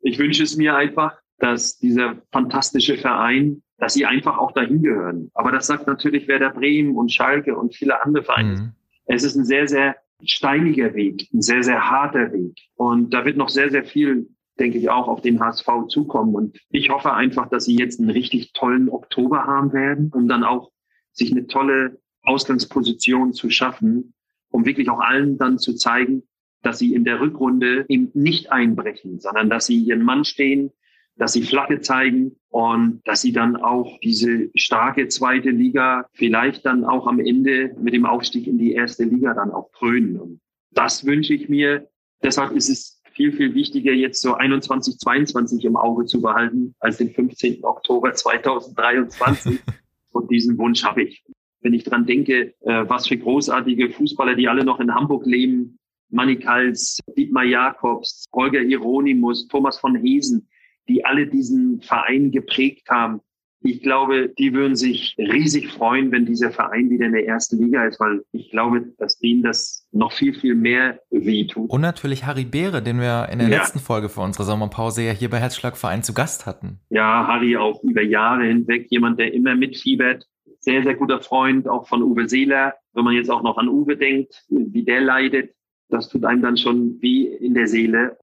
Ich 0.00 0.20
wünsche 0.20 0.44
es 0.44 0.56
mir 0.56 0.76
einfach, 0.76 1.18
dass 1.40 1.76
dieser 1.78 2.22
fantastische 2.30 2.98
Verein 2.98 3.62
dass 3.80 3.94
sie 3.94 4.06
einfach 4.06 4.38
auch 4.38 4.52
dahin 4.52 4.82
gehören. 4.82 5.30
Aber 5.34 5.50
das 5.50 5.66
sagt 5.66 5.86
natürlich 5.86 6.28
Werder 6.28 6.50
Bremen 6.50 6.96
und 6.96 7.10
Schalke 7.10 7.56
und 7.56 7.74
viele 7.74 8.04
andere 8.04 8.22
Vereine. 8.22 8.54
Mhm. 8.54 8.72
Es 9.06 9.24
ist 9.24 9.36
ein 9.36 9.44
sehr, 9.44 9.66
sehr 9.66 9.96
steiniger 10.22 10.94
Weg, 10.94 11.28
ein 11.32 11.40
sehr, 11.40 11.62
sehr 11.62 11.90
harter 11.90 12.30
Weg. 12.32 12.58
Und 12.76 13.14
da 13.14 13.24
wird 13.24 13.38
noch 13.38 13.48
sehr, 13.48 13.70
sehr 13.70 13.84
viel, 13.84 14.28
denke 14.58 14.78
ich, 14.78 14.90
auch 14.90 15.08
auf 15.08 15.22
den 15.22 15.40
HSV 15.40 15.66
zukommen. 15.88 16.34
Und 16.34 16.58
ich 16.68 16.90
hoffe 16.90 17.14
einfach, 17.14 17.48
dass 17.48 17.64
sie 17.64 17.76
jetzt 17.76 17.98
einen 17.98 18.10
richtig 18.10 18.52
tollen 18.52 18.90
Oktober 18.90 19.44
haben 19.44 19.72
werden, 19.72 20.12
um 20.14 20.28
dann 20.28 20.44
auch 20.44 20.70
sich 21.12 21.32
eine 21.32 21.46
tolle 21.46 21.98
Ausgangsposition 22.22 23.32
zu 23.32 23.48
schaffen, 23.48 24.12
um 24.50 24.66
wirklich 24.66 24.90
auch 24.90 25.00
allen 25.00 25.38
dann 25.38 25.58
zu 25.58 25.74
zeigen, 25.74 26.24
dass 26.62 26.78
sie 26.78 26.94
in 26.94 27.04
der 27.04 27.20
Rückrunde 27.20 27.86
eben 27.88 28.10
nicht 28.12 28.52
einbrechen, 28.52 29.20
sondern 29.20 29.48
dass 29.48 29.64
sie 29.64 29.78
ihren 29.78 30.02
Mann 30.02 30.24
stehen, 30.24 30.70
dass 31.20 31.34
sie 31.34 31.42
Flagge 31.42 31.82
zeigen 31.82 32.34
und 32.48 33.02
dass 33.04 33.20
sie 33.20 33.32
dann 33.32 33.56
auch 33.56 34.00
diese 34.00 34.48
starke 34.54 35.06
zweite 35.08 35.50
Liga 35.50 36.06
vielleicht 36.14 36.64
dann 36.64 36.82
auch 36.82 37.06
am 37.06 37.20
Ende 37.20 37.76
mit 37.78 37.92
dem 37.92 38.06
Aufstieg 38.06 38.46
in 38.46 38.56
die 38.56 38.72
erste 38.72 39.04
Liga 39.04 39.34
dann 39.34 39.50
auch 39.50 39.70
krönen. 39.72 40.18
Und 40.18 40.40
das 40.72 41.04
wünsche 41.04 41.34
ich 41.34 41.50
mir. 41.50 41.86
Deshalb 42.22 42.52
ist 42.52 42.70
es 42.70 43.02
viel, 43.12 43.32
viel 43.32 43.54
wichtiger, 43.54 43.92
jetzt 43.92 44.22
so 44.22 44.32
21, 44.32 44.96
22 44.96 45.62
im 45.66 45.76
Auge 45.76 46.06
zu 46.06 46.22
behalten, 46.22 46.74
als 46.80 46.96
den 46.96 47.10
15. 47.10 47.64
Oktober 47.64 48.14
2023. 48.14 49.60
und 50.12 50.30
diesen 50.30 50.56
Wunsch 50.56 50.82
habe 50.84 51.02
ich. 51.02 51.22
Wenn 51.60 51.74
ich 51.74 51.84
dran 51.84 52.06
denke, 52.06 52.54
äh, 52.60 52.88
was 52.88 53.08
für 53.08 53.18
großartige 53.18 53.90
Fußballer, 53.90 54.36
die 54.36 54.48
alle 54.48 54.64
noch 54.64 54.80
in 54.80 54.94
Hamburg 54.94 55.26
leben, 55.26 55.78
Manny 56.08 56.36
Kals, 56.36 56.98
Dietmar 57.14 57.44
Jakobs, 57.44 58.24
Holger 58.32 58.62
Hieronymus, 58.62 59.48
Thomas 59.48 59.78
von 59.78 59.96
Hesen, 59.96 60.48
die 60.90 61.04
alle 61.04 61.26
diesen 61.26 61.80
Verein 61.80 62.30
geprägt 62.32 62.90
haben. 62.90 63.20
Ich 63.62 63.82
glaube, 63.82 64.32
die 64.38 64.54
würden 64.54 64.74
sich 64.74 65.14
riesig 65.18 65.70
freuen, 65.70 66.10
wenn 66.12 66.24
dieser 66.24 66.50
Verein 66.50 66.88
wieder 66.88 67.06
in 67.06 67.12
der 67.12 67.26
ersten 67.26 67.62
Liga 67.62 67.84
ist, 67.84 68.00
weil 68.00 68.22
ich 68.32 68.50
glaube, 68.50 68.86
dass 68.98 69.18
denen 69.18 69.42
das 69.42 69.86
noch 69.92 70.12
viel, 70.12 70.32
viel 70.32 70.54
mehr 70.54 70.98
wehtut. 71.10 71.68
Und 71.68 71.82
natürlich 71.82 72.24
Harry 72.24 72.44
Beere, 72.44 72.82
den 72.82 73.00
wir 73.00 73.28
in 73.30 73.38
der 73.38 73.48
ja. 73.48 73.58
letzten 73.58 73.78
Folge 73.78 74.08
vor 74.08 74.24
unserer 74.24 74.44
Sommerpause 74.44 75.02
ja 75.02 75.12
hier 75.12 75.28
bei 75.28 75.38
Herzschlagverein 75.38 76.02
zu 76.02 76.14
Gast 76.14 76.46
hatten. 76.46 76.80
Ja, 76.88 77.26
Harry 77.26 77.56
auch 77.56 77.82
über 77.84 78.02
Jahre 78.02 78.44
hinweg 78.44 78.86
jemand, 78.90 79.20
der 79.20 79.34
immer 79.34 79.54
mitfiebert 79.54 80.26
sehr, 80.60 80.82
sehr 80.82 80.94
guter 80.94 81.20
Freund 81.20 81.68
auch 81.68 81.88
von 81.88 82.02
Uwe 82.02 82.28
Seeler. 82.28 82.74
Wenn 82.92 83.04
man 83.04 83.14
jetzt 83.14 83.30
auch 83.30 83.42
noch 83.42 83.56
an 83.56 83.68
Uwe 83.68 83.96
denkt, 83.96 84.44
wie 84.48 84.84
der 84.84 85.00
leidet, 85.00 85.54
das 85.88 86.08
tut 86.08 86.24
einem 86.24 86.42
dann 86.42 86.56
schon 86.56 87.00
wie 87.00 87.26
in 87.26 87.54
der 87.54 87.66
Seele. 87.66 88.18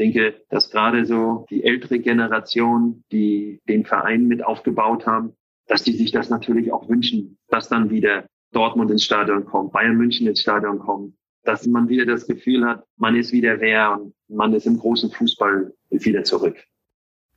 Ich 0.00 0.14
denke, 0.14 0.40
dass 0.48 0.70
gerade 0.70 1.04
so 1.04 1.44
die 1.50 1.62
ältere 1.62 1.98
Generation, 1.98 3.04
die 3.12 3.60
den 3.68 3.84
Verein 3.84 4.26
mit 4.26 4.42
aufgebaut 4.42 5.04
haben, 5.06 5.34
dass 5.66 5.82
die 5.82 5.92
sich 5.92 6.10
das 6.10 6.30
natürlich 6.30 6.72
auch 6.72 6.88
wünschen, 6.88 7.36
dass 7.48 7.68
dann 7.68 7.90
wieder 7.90 8.24
Dortmund 8.50 8.90
ins 8.90 9.04
Stadion 9.04 9.44
kommt, 9.44 9.72
Bayern 9.72 9.98
München 9.98 10.26
ins 10.26 10.40
Stadion 10.40 10.78
kommt, 10.78 11.12
dass 11.44 11.66
man 11.66 11.90
wieder 11.90 12.06
das 12.06 12.26
Gefühl 12.26 12.64
hat, 12.64 12.82
man 12.96 13.14
ist 13.14 13.32
wieder 13.32 13.60
wer 13.60 14.00
und 14.00 14.14
man 14.28 14.54
ist 14.54 14.66
im 14.66 14.78
großen 14.78 15.10
Fußball 15.10 15.74
wieder 15.90 16.24
zurück. 16.24 16.56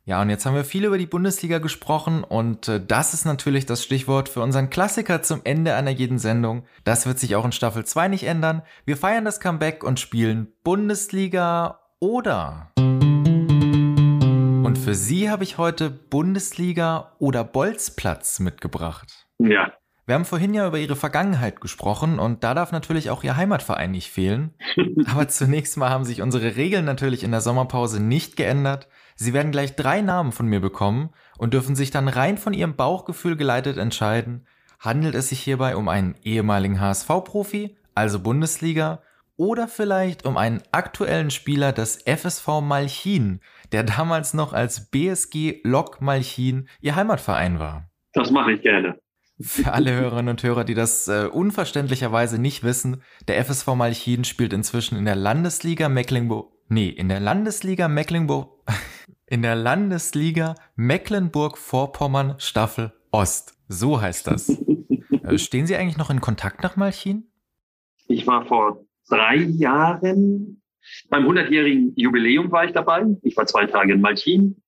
Ja, 0.06 0.22
und 0.22 0.30
jetzt 0.30 0.46
haben 0.46 0.56
wir 0.56 0.64
viel 0.64 0.86
über 0.86 0.98
die 0.98 1.06
Bundesliga 1.06 1.60
gesprochen 1.60 2.24
und 2.24 2.70
äh, 2.70 2.82
das 2.86 3.14
ist 3.14 3.26
natürlich 3.26 3.66
das 3.66 3.84
Stichwort 3.84 4.30
für 4.30 4.42
unseren 4.42 4.70
Klassiker 4.70 5.22
zum 5.22 5.42
Ende 5.44 5.76
einer 5.76 5.92
jeden 5.92 6.18
Sendung. 6.18 6.64
Das 6.86 7.06
wird 7.06 7.20
sich 7.20 7.36
auch 7.36 7.44
in 7.44 7.52
Staffel 7.52 7.84
2 7.84 8.08
nicht 8.08 8.24
ändern. 8.24 8.62
Wir 8.86 8.96
feiern 8.96 9.26
das 9.26 9.42
Comeback 9.42 9.84
und 9.84 10.00
spielen 10.00 10.48
Bundesliga 10.64 11.83
oder. 12.04 12.74
Und 12.76 14.78
für 14.78 14.94
Sie 14.94 15.30
habe 15.30 15.46
ich 15.46 15.58
heute 15.58 15.90
Bundesliga 15.90 17.14
oder 17.18 17.46
Bolzplatz 17.46 18.42
mitgebracht. 18.42 19.26
Ja. 19.40 19.72
Wir 20.06 20.16
haben 20.16 20.26
vorhin 20.26 20.54
ja 20.54 20.68
über 20.68 20.80
Ihre 20.80 20.98
Vergangenheit 20.98 21.62
gesprochen 21.62 22.20
und 22.20 22.44
da 22.44 22.54
darf 22.54 22.74
natürlich 22.74 23.10
auch 23.10 23.24
Ihr 23.24 23.38
Heimatverein 23.38 23.92
nicht 23.92 24.12
fehlen. 24.12 24.54
Aber 25.10 25.30
zunächst 25.30 25.78
mal 25.78 25.92
haben 25.92 26.04
sich 26.04 26.22
unsere 26.22 26.58
Regeln 26.58 26.84
natürlich 26.84 27.24
in 27.24 27.32
der 27.32 27.40
Sommerpause 27.40 28.04
nicht 28.04 28.36
geändert. 28.36 28.90
Sie 29.16 29.34
werden 29.34 29.54
gleich 29.54 29.78
drei 29.78 30.02
Namen 30.02 30.34
von 30.34 30.48
mir 30.48 30.60
bekommen 30.60 31.12
und 31.38 31.54
dürfen 31.54 31.78
sich 31.78 31.90
dann 31.90 32.10
rein 32.10 32.38
von 32.38 32.54
ihrem 32.54 32.76
Bauchgefühl 32.76 33.38
geleitet 33.38 33.78
entscheiden, 33.78 34.46
handelt 34.78 35.16
es 35.16 35.30
sich 35.30 35.40
hierbei 35.40 35.78
um 35.78 35.88
einen 35.88 36.16
ehemaligen 36.24 36.82
HSV-Profi, 36.82 37.78
also 37.96 38.20
Bundesliga, 38.20 39.02
oder 39.38 39.68
vielleicht 39.68 40.26
um 40.26 40.38
einen 40.38 40.62
aktuellen 40.72 41.32
Spieler 41.32 41.72
des 41.72 42.04
FSV 42.06 42.62
Malchin, 42.62 43.40
der 43.72 43.84
damals 43.84 44.34
noch 44.34 44.54
als 44.54 44.90
BSG 44.92 45.62
Lok 45.64 46.02
Malchin 46.02 46.68
ihr 46.82 46.96
Heimatverein 46.96 47.60
war. 47.60 47.90
Das 48.14 48.32
mache 48.32 48.54
ich 48.54 48.62
gerne. 48.62 49.00
Für 49.42 49.74
alle 49.74 49.94
Hörerinnen 49.94 50.30
und 50.30 50.44
Hörer, 50.44 50.64
die 50.64 50.76
das 50.76 51.08
äh, 51.08 51.26
unverständlicherweise 51.26 52.40
nicht 52.40 52.64
wissen, 52.64 53.02
der 53.28 53.44
FSV 53.44 53.68
Malchin 53.76 54.24
spielt 54.24 54.54
inzwischen 54.54 54.98
in 54.98 55.06
der 55.06 55.16
Landesliga 55.16 55.90
Mecklenburg, 55.90 56.54
nee, 56.70 56.90
in 56.90 57.10
der 57.10 57.20
Landesliga 57.20 57.88
Mecklenburg, 57.88 58.52
in 59.26 59.42
der 59.42 59.56
Landesliga 59.56 60.56
Mecklenburg-Vorpommern 60.76 62.36
Staffel 62.38 62.94
Ost. 63.12 63.58
So 63.68 64.02
heißt 64.02 64.28
das. 64.28 64.58
Äh, 65.24 65.38
stehen 65.38 65.66
Sie 65.66 65.78
eigentlich 65.78 65.96
noch 65.96 66.10
in 66.10 66.20
Kontakt 66.20 66.64
nach 66.64 66.76
Malchin? 66.76 67.32
Ich 68.10 68.28
war 68.28 68.46
vor 68.46 68.84
drei 69.08 69.38
Jahren 69.38 70.62
beim 71.10 71.26
100-jährigen 71.26 71.94
Jubiläum 71.96 72.52
war 72.52 72.66
ich 72.66 72.72
dabei. 72.72 73.06
Ich 73.22 73.38
war 73.38 73.46
zwei 73.46 73.66
Tage 73.66 73.94
in 73.94 74.02
Malchin, 74.02 74.62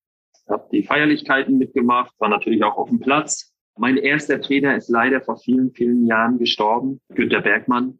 habe 0.47 0.67
die 0.71 0.83
Feierlichkeiten 0.83 1.57
mitgemacht, 1.57 2.13
war 2.19 2.29
natürlich 2.29 2.63
auch 2.63 2.77
auf 2.77 2.89
dem 2.89 2.99
Platz. 2.99 3.53
Mein 3.77 3.97
erster 3.97 4.39
Trainer 4.39 4.75
ist 4.75 4.89
leider 4.89 5.21
vor 5.21 5.37
vielen, 5.37 5.71
vielen 5.71 6.05
Jahren 6.05 6.37
gestorben, 6.37 7.01
Günter 7.13 7.41
Bergmann. 7.41 7.99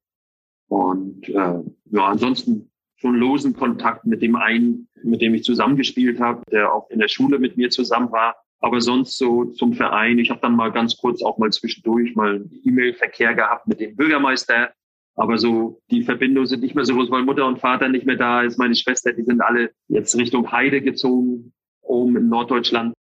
Und 0.68 1.28
äh, 1.30 1.34
ja, 1.34 2.06
ansonsten 2.06 2.72
schon 2.96 3.16
losen 3.16 3.54
Kontakt 3.56 4.06
mit 4.06 4.22
dem 4.22 4.36
einen, 4.36 4.88
mit 5.04 5.22
dem 5.22 5.36
ich 5.36 5.44
zusammengespielt 5.44 6.20
habe, 6.20 6.44
der 6.50 6.74
auch 6.74 6.90
in 6.90 7.00
der 7.00 7.10
Schule 7.10 7.40
mit 7.40 7.58
mir 7.58 7.70
zusammen 7.70 8.12
war. 8.12 8.38
Aber 8.60 8.80
sonst 8.80 9.18
so 9.18 9.46
zum 9.46 9.74
Verein. 9.74 10.18
Ich 10.18 10.30
habe 10.30 10.40
dann 10.40 10.56
mal 10.56 10.72
ganz 10.72 10.98
kurz 10.98 11.22
auch 11.22 11.38
mal 11.38 11.52
zwischendurch 11.52 12.16
mal 12.16 12.46
E-Mail-Verkehr 12.64 13.36
gehabt 13.36 13.68
mit 13.68 13.80
dem 13.82 13.96
Bürgermeister. 13.96 14.72
Aber 15.16 15.38
so 15.38 15.82
die 15.90 16.04
Verbindungen 16.04 16.48
sind 16.48 16.62
nicht 16.62 16.76
mehr 16.76 16.86
so 16.86 16.94
groß, 16.94 17.10
weil 17.10 17.24
Mutter 17.24 17.48
und 17.48 17.60
Vater 17.60 17.88
nicht 17.88 18.06
mehr 18.06 18.18
da 18.18 18.42
ist. 18.42 18.60
Meine 18.60 18.76
Schwester, 18.76 19.14
die 19.14 19.24
sind 19.24 19.42
alle 19.42 19.72
jetzt 19.88 20.18
Richtung 20.18 20.52
Heide 20.52 20.82
gezogen, 20.82 21.54
oben 21.82 22.18
in 22.18 22.30
Norddeutschland. 22.30 22.94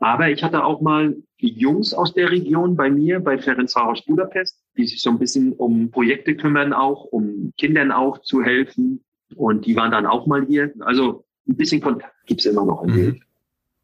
Aber 0.00 0.30
ich 0.30 0.42
hatte 0.42 0.64
auch 0.64 0.80
mal 0.80 1.16
die 1.40 1.52
Jungs 1.52 1.92
aus 1.92 2.14
der 2.14 2.30
Region 2.30 2.76
bei 2.76 2.88
mir, 2.88 3.20
bei 3.20 3.36
Ferencvaros 3.36 4.04
Budapest, 4.04 4.62
die 4.76 4.86
sich 4.86 5.02
so 5.02 5.10
ein 5.10 5.18
bisschen 5.18 5.52
um 5.52 5.90
Projekte 5.90 6.36
kümmern 6.36 6.72
auch, 6.72 7.04
um 7.04 7.52
Kindern 7.58 7.90
auch 7.90 8.22
zu 8.22 8.42
helfen. 8.42 9.04
Und 9.34 9.66
die 9.66 9.76
waren 9.76 9.90
dann 9.90 10.06
auch 10.06 10.26
mal 10.26 10.46
hier. 10.46 10.72
Also 10.80 11.24
ein 11.48 11.56
bisschen 11.56 11.80
Kontakt 11.80 12.14
gibt's 12.26 12.46
immer 12.46 12.64
noch 12.64 12.84
mhm. 12.84 13.20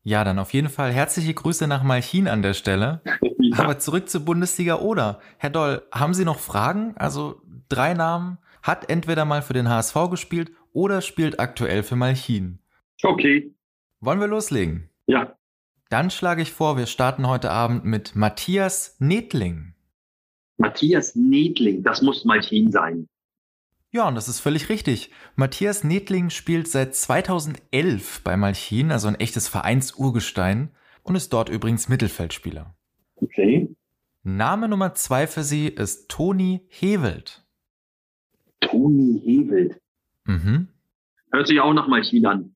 Ja, 0.06 0.22
dann 0.22 0.38
auf 0.38 0.52
jeden 0.52 0.68
Fall 0.68 0.92
herzliche 0.92 1.32
Grüße 1.32 1.66
nach 1.66 1.82
Malchin 1.82 2.28
an 2.28 2.42
der 2.42 2.52
Stelle. 2.52 3.00
ja. 3.38 3.58
Aber 3.58 3.78
zurück 3.78 4.08
zur 4.10 4.20
Bundesliga 4.20 4.80
oder. 4.80 5.18
Herr 5.38 5.48
Doll, 5.48 5.82
haben 5.90 6.12
Sie 6.12 6.26
noch 6.26 6.38
Fragen? 6.38 6.94
Also 6.96 7.40
drei 7.68 7.94
Namen, 7.94 8.38
hat 8.62 8.90
entweder 8.90 9.24
mal 9.24 9.42
für 9.42 9.52
den 9.52 9.68
HSV 9.68 9.94
gespielt 10.10 10.50
oder 10.72 11.00
spielt 11.00 11.38
aktuell 11.38 11.82
für 11.82 11.96
Malchin. 11.96 12.58
Okay. 13.02 13.54
Wollen 14.00 14.20
wir 14.20 14.26
loslegen? 14.26 14.90
Ja. 15.06 15.36
Dann 15.90 16.10
schlage 16.10 16.42
ich 16.42 16.52
vor, 16.52 16.76
wir 16.76 16.86
starten 16.86 17.28
heute 17.28 17.50
Abend 17.50 17.84
mit 17.84 18.16
Matthias 18.16 18.96
Nedling. 18.98 19.74
Matthias 20.56 21.14
Nedling, 21.14 21.82
das 21.82 22.02
muss 22.02 22.24
Malchin 22.24 22.70
sein. 22.70 23.06
Ja, 23.90 24.08
und 24.08 24.16
das 24.16 24.28
ist 24.28 24.40
völlig 24.40 24.68
richtig. 24.70 25.10
Matthias 25.36 25.84
Nedling 25.84 26.30
spielt 26.30 26.66
seit 26.66 26.96
2011 26.96 28.22
bei 28.24 28.36
Malchin, 28.36 28.90
also 28.90 29.06
ein 29.06 29.14
echtes 29.20 29.46
Vereinsurgestein, 29.46 30.70
und 31.04 31.14
ist 31.14 31.32
dort 31.32 31.48
übrigens 31.48 31.88
Mittelfeldspieler. 31.88 32.74
Okay. 33.16 33.68
Name 34.24 34.68
Nummer 34.68 34.94
zwei 34.94 35.26
für 35.26 35.44
Sie 35.44 35.68
ist 35.68 36.08
Toni 36.08 36.66
Hewelt. 36.70 37.43
Toni 38.66 39.20
Hewelt. 39.24 39.80
Mhm. 40.24 40.68
Hört 41.30 41.46
sich 41.46 41.60
auch 41.60 41.72
nach 41.72 41.88
Malchin 41.88 42.26
an. 42.26 42.54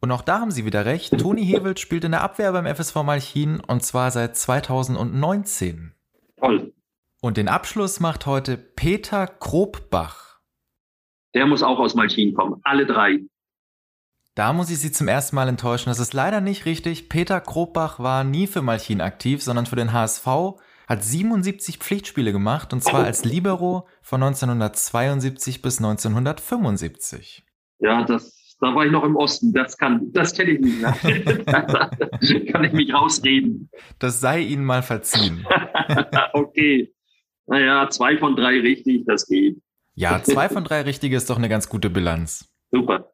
Und 0.00 0.10
auch 0.10 0.22
da 0.22 0.40
haben 0.40 0.50
Sie 0.50 0.66
wieder 0.66 0.84
recht. 0.84 1.18
Toni 1.18 1.44
Hewelt 1.46 1.80
spielt 1.80 2.04
in 2.04 2.10
der 2.10 2.22
Abwehr 2.22 2.52
beim 2.52 2.66
FSV 2.66 2.96
Malchin 3.04 3.60
und 3.60 3.82
zwar 3.82 4.10
seit 4.10 4.36
2019. 4.36 5.94
Toll. 6.36 6.74
Und 7.22 7.38
den 7.38 7.48
Abschluss 7.48 8.00
macht 8.00 8.26
heute 8.26 8.58
Peter 8.58 9.26
Krobbach. 9.26 10.40
Der 11.32 11.46
muss 11.46 11.62
auch 11.62 11.78
aus 11.78 11.94
Malchin 11.94 12.34
kommen. 12.34 12.60
Alle 12.64 12.84
drei. 12.84 13.20
Da 14.34 14.52
muss 14.52 14.68
ich 14.68 14.78
Sie 14.78 14.92
zum 14.92 15.08
ersten 15.08 15.36
Mal 15.36 15.48
enttäuschen. 15.48 15.88
Das 15.88 16.00
ist 16.00 16.12
leider 16.12 16.40
nicht 16.40 16.66
richtig. 16.66 17.08
Peter 17.08 17.40
Krobbach 17.40 17.98
war 17.98 18.24
nie 18.24 18.46
für 18.46 18.62
Malchin 18.62 19.00
aktiv, 19.00 19.42
sondern 19.42 19.64
für 19.64 19.76
den 19.76 19.92
HSV, 19.92 20.26
hat 20.86 21.02
77 21.02 21.78
Pflichtspiele 21.78 22.32
gemacht 22.32 22.72
und 22.72 22.82
zwar 22.82 23.04
als 23.04 23.24
Libero 23.24 23.86
von 24.02 24.22
1972 24.22 25.62
bis 25.62 25.78
1975. 25.78 27.44
Ja, 27.80 28.04
das, 28.04 28.56
da 28.60 28.74
war 28.74 28.86
ich 28.86 28.92
noch 28.92 29.04
im 29.04 29.16
Osten. 29.16 29.52
Das 29.52 29.76
kann, 29.76 30.12
das 30.12 30.34
kenne 30.34 30.52
ich 30.52 30.60
nicht. 30.60 30.80
Ne? 30.80 32.44
kann 32.52 32.64
ich 32.64 32.72
mich 32.72 32.92
rausreden. 32.94 33.70
Das 33.98 34.20
sei 34.20 34.40
Ihnen 34.40 34.64
mal 34.64 34.82
verziehen. 34.82 35.46
okay. 36.32 36.92
Naja, 37.46 37.88
zwei 37.90 38.16
von 38.16 38.36
drei 38.36 38.60
richtig, 38.60 39.04
das 39.06 39.26
geht. 39.26 39.58
Ja, 39.94 40.22
zwei 40.22 40.48
von 40.48 40.64
drei 40.64 40.82
richtige 40.82 41.16
ist 41.16 41.28
doch 41.30 41.36
eine 41.36 41.48
ganz 41.48 41.68
gute 41.68 41.90
Bilanz. 41.90 42.50
Super. 42.70 43.12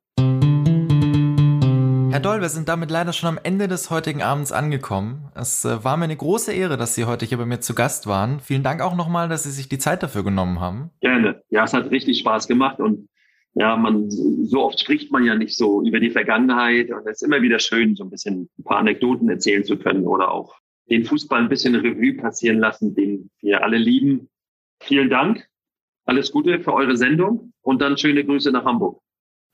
Herr 2.11 2.20
Doll, 2.20 2.40
wir 2.40 2.49
sind 2.49 2.68
damit 2.68 2.90
leider 2.90 3.12
schon 3.12 3.29
am 3.29 3.38
Ende 3.42 3.68
des 3.68 3.90
heutigen 3.90 4.23
Abends 4.23 4.53
angekommen. 4.53 5.31
Es 5.35 5.64
äh, 5.64 5.85
war 5.85 5.96
mir 5.96 6.05
eine 6.05 6.16
große 6.16 6.53
Ehre, 6.53 6.77
dass 6.77 6.94
Sie 6.94 7.05
heute 7.05 7.25
hier 7.27 7.38
bei 7.38 7.46
mir 7.46 7.61
zu 7.61 7.75
Gast 7.75 8.07
waren. 8.07 8.40
Vielen 8.40 8.62
Dank 8.62 8.83
auch 8.83 8.96
nochmal, 8.96 9.29
dass 9.29 9.44
Sie 9.44 9.51
sich 9.51 9.68
die 9.68 9.79
Zeit 9.79 10.03
dafür 10.03 10.25
genommen 10.25 10.61
haben. 10.61 10.90
Gerne. 11.01 11.42
Ja, 11.51 11.64
es 11.64 11.73
hat 11.73 11.90
richtig 11.90 12.18
Spaß 12.18 12.49
gemacht 12.49 12.81
und 12.81 13.09
ja, 13.55 13.77
man, 13.77 14.11
so 14.11 14.62
oft 14.62 14.79
spricht 14.81 15.11
man 15.11 15.25
ja 15.25 15.35
nicht 15.35 15.57
so 15.57 15.83
über 15.85 16.01
die 16.01 16.11
Vergangenheit 16.11 16.90
und 16.90 17.07
es 17.07 17.20
ist 17.20 17.23
immer 17.23 17.42
wieder 17.42 17.59
schön, 17.59 17.96
so 17.96 18.05
ein 18.05 18.11
bisschen 18.11 18.49
ein 18.59 18.64
paar 18.64 18.79
Anekdoten 18.79 19.29
erzählen 19.29 19.64
zu 19.64 19.77
können 19.77 20.07
oder 20.07 20.31
auch 20.31 20.55
den 20.88 21.05
Fußball 21.05 21.40
ein 21.40 21.49
bisschen 21.49 21.75
Revue 21.75 22.14
passieren 22.14 22.59
lassen, 22.59 22.94
den 22.94 23.31
wir 23.40 23.62
alle 23.62 23.79
lieben. 23.79 24.29
Vielen 24.81 25.11
Dank 25.11 25.46
alles 26.11 26.33
Gute 26.33 26.61
für 26.61 26.75
eure 26.75 26.96
Sendung 26.96 27.53
und 27.62 27.81
dann 27.81 27.96
schöne 27.96 28.25
Grüße 28.25 28.51
nach 28.51 28.64
Hamburg. 28.64 29.01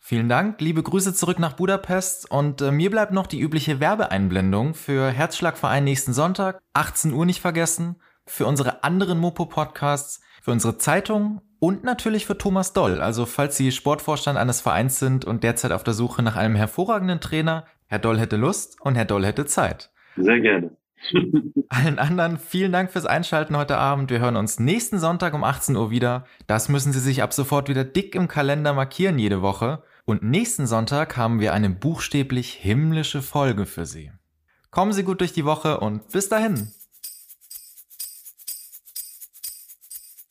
Vielen 0.09 0.29
Dank, 0.29 0.61
liebe 0.61 0.85
Grüße 0.85 1.14
zurück 1.14 1.40
nach 1.40 1.55
Budapest 1.55 2.31
und 2.31 2.61
äh, 2.61 2.71
mir 2.71 2.92
bleibt 2.92 3.11
noch 3.11 3.27
die 3.27 3.40
übliche 3.40 3.81
Werbeeinblendung 3.81 4.75
für 4.75 5.11
Herzschlagverein 5.11 5.83
nächsten 5.83 6.12
Sonntag, 6.12 6.61
18 6.75 7.12
Uhr 7.12 7.27
nicht 7.27 7.40
vergessen, 7.40 7.97
für 8.25 8.47
unsere 8.47 8.85
anderen 8.85 9.19
Mopo-Podcasts, 9.19 10.21
für 10.40 10.53
unsere 10.53 10.79
Zeitung 10.79 11.40
und 11.59 11.83
natürlich 11.83 12.25
für 12.25 12.38
Thomas 12.38 12.73
Doll. 12.73 13.01
Also 13.01 13.27
falls 13.27 13.57
Sie 13.57 13.73
Sportvorstand 13.73 14.38
eines 14.38 14.61
Vereins 14.61 15.01
sind 15.01 15.25
und 15.25 15.42
derzeit 15.42 15.73
auf 15.73 15.83
der 15.83 15.95
Suche 15.95 16.23
nach 16.23 16.37
einem 16.37 16.55
hervorragenden 16.55 17.21
Trainer, 17.21 17.64
Herr 17.88 17.99
Doll 17.99 18.21
hätte 18.21 18.37
Lust 18.37 18.81
und 18.81 18.95
Herr 18.95 19.07
Doll 19.07 19.27
hätte 19.27 19.45
Zeit. 19.45 19.90
Sehr 20.16 20.38
gerne. 20.38 20.71
Allen 21.69 21.99
anderen 21.99 22.38
vielen 22.38 22.71
Dank 22.71 22.92
fürs 22.92 23.07
Einschalten 23.07 23.57
heute 23.57 23.77
Abend. 23.77 24.09
Wir 24.11 24.21
hören 24.21 24.37
uns 24.37 24.61
nächsten 24.61 25.01
Sonntag 25.01 25.35
um 25.35 25.42
18 25.42 25.75
Uhr 25.75 25.90
wieder. 25.90 26.27
Das 26.47 26.69
müssen 26.69 26.92
Sie 26.92 27.01
sich 27.01 27.25
ab 27.25 27.33
sofort 27.33 27.69
wieder 27.69 27.83
dick 27.83 28.14
im 28.14 28.29
Kalender 28.29 28.73
markieren 28.73 29.19
jede 29.19 29.42
Woche. 29.42 29.83
Und 30.07 30.23
nächsten 30.23 30.69
Sonntag 30.69 31.16
haben 31.16 31.40
wir 31.40 31.53
eine 31.53 31.69
buchstäblich 31.69 32.53
himmlische 32.53 33.23
Folge 33.23 33.66
für 33.66 33.87
Sie. 33.87 34.12
Kommen 34.71 34.92
Sie 34.92 35.03
gut 35.03 35.21
durch 35.21 35.33
die 35.33 35.45
Woche 35.45 35.81
und 35.81 36.09
bis 36.11 36.29
dahin. 36.29 36.73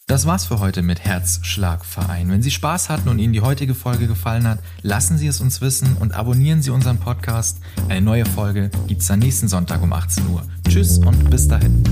Das 0.07 0.25
war's 0.25 0.45
für 0.45 0.59
heute 0.59 0.81
mit 0.81 1.01
Herzschlagverein. 1.03 2.29
Wenn 2.29 2.41
Sie 2.41 2.51
Spaß 2.51 2.89
hatten 2.89 3.09
und 3.09 3.19
Ihnen 3.19 3.33
die 3.33 3.41
heutige 3.41 3.75
Folge 3.75 4.07
gefallen 4.07 4.47
hat, 4.47 4.59
lassen 4.81 5.17
Sie 5.17 5.27
es 5.27 5.41
uns 5.41 5.59
wissen 5.59 5.97
und 5.97 6.13
abonnieren 6.13 6.61
Sie 6.61 6.69
unseren 6.69 6.99
Podcast. 6.99 7.59
Eine 7.89 8.01
neue 8.01 8.25
Folge 8.25 8.69
gibt's 8.87 9.07
dann 9.07 9.19
nächsten 9.19 9.49
Sonntag 9.49 9.81
um 9.81 9.91
18 9.91 10.27
Uhr. 10.29 10.43
Tschüss 10.69 10.99
und 10.99 11.29
bis 11.29 11.49
dahin. 11.49 11.83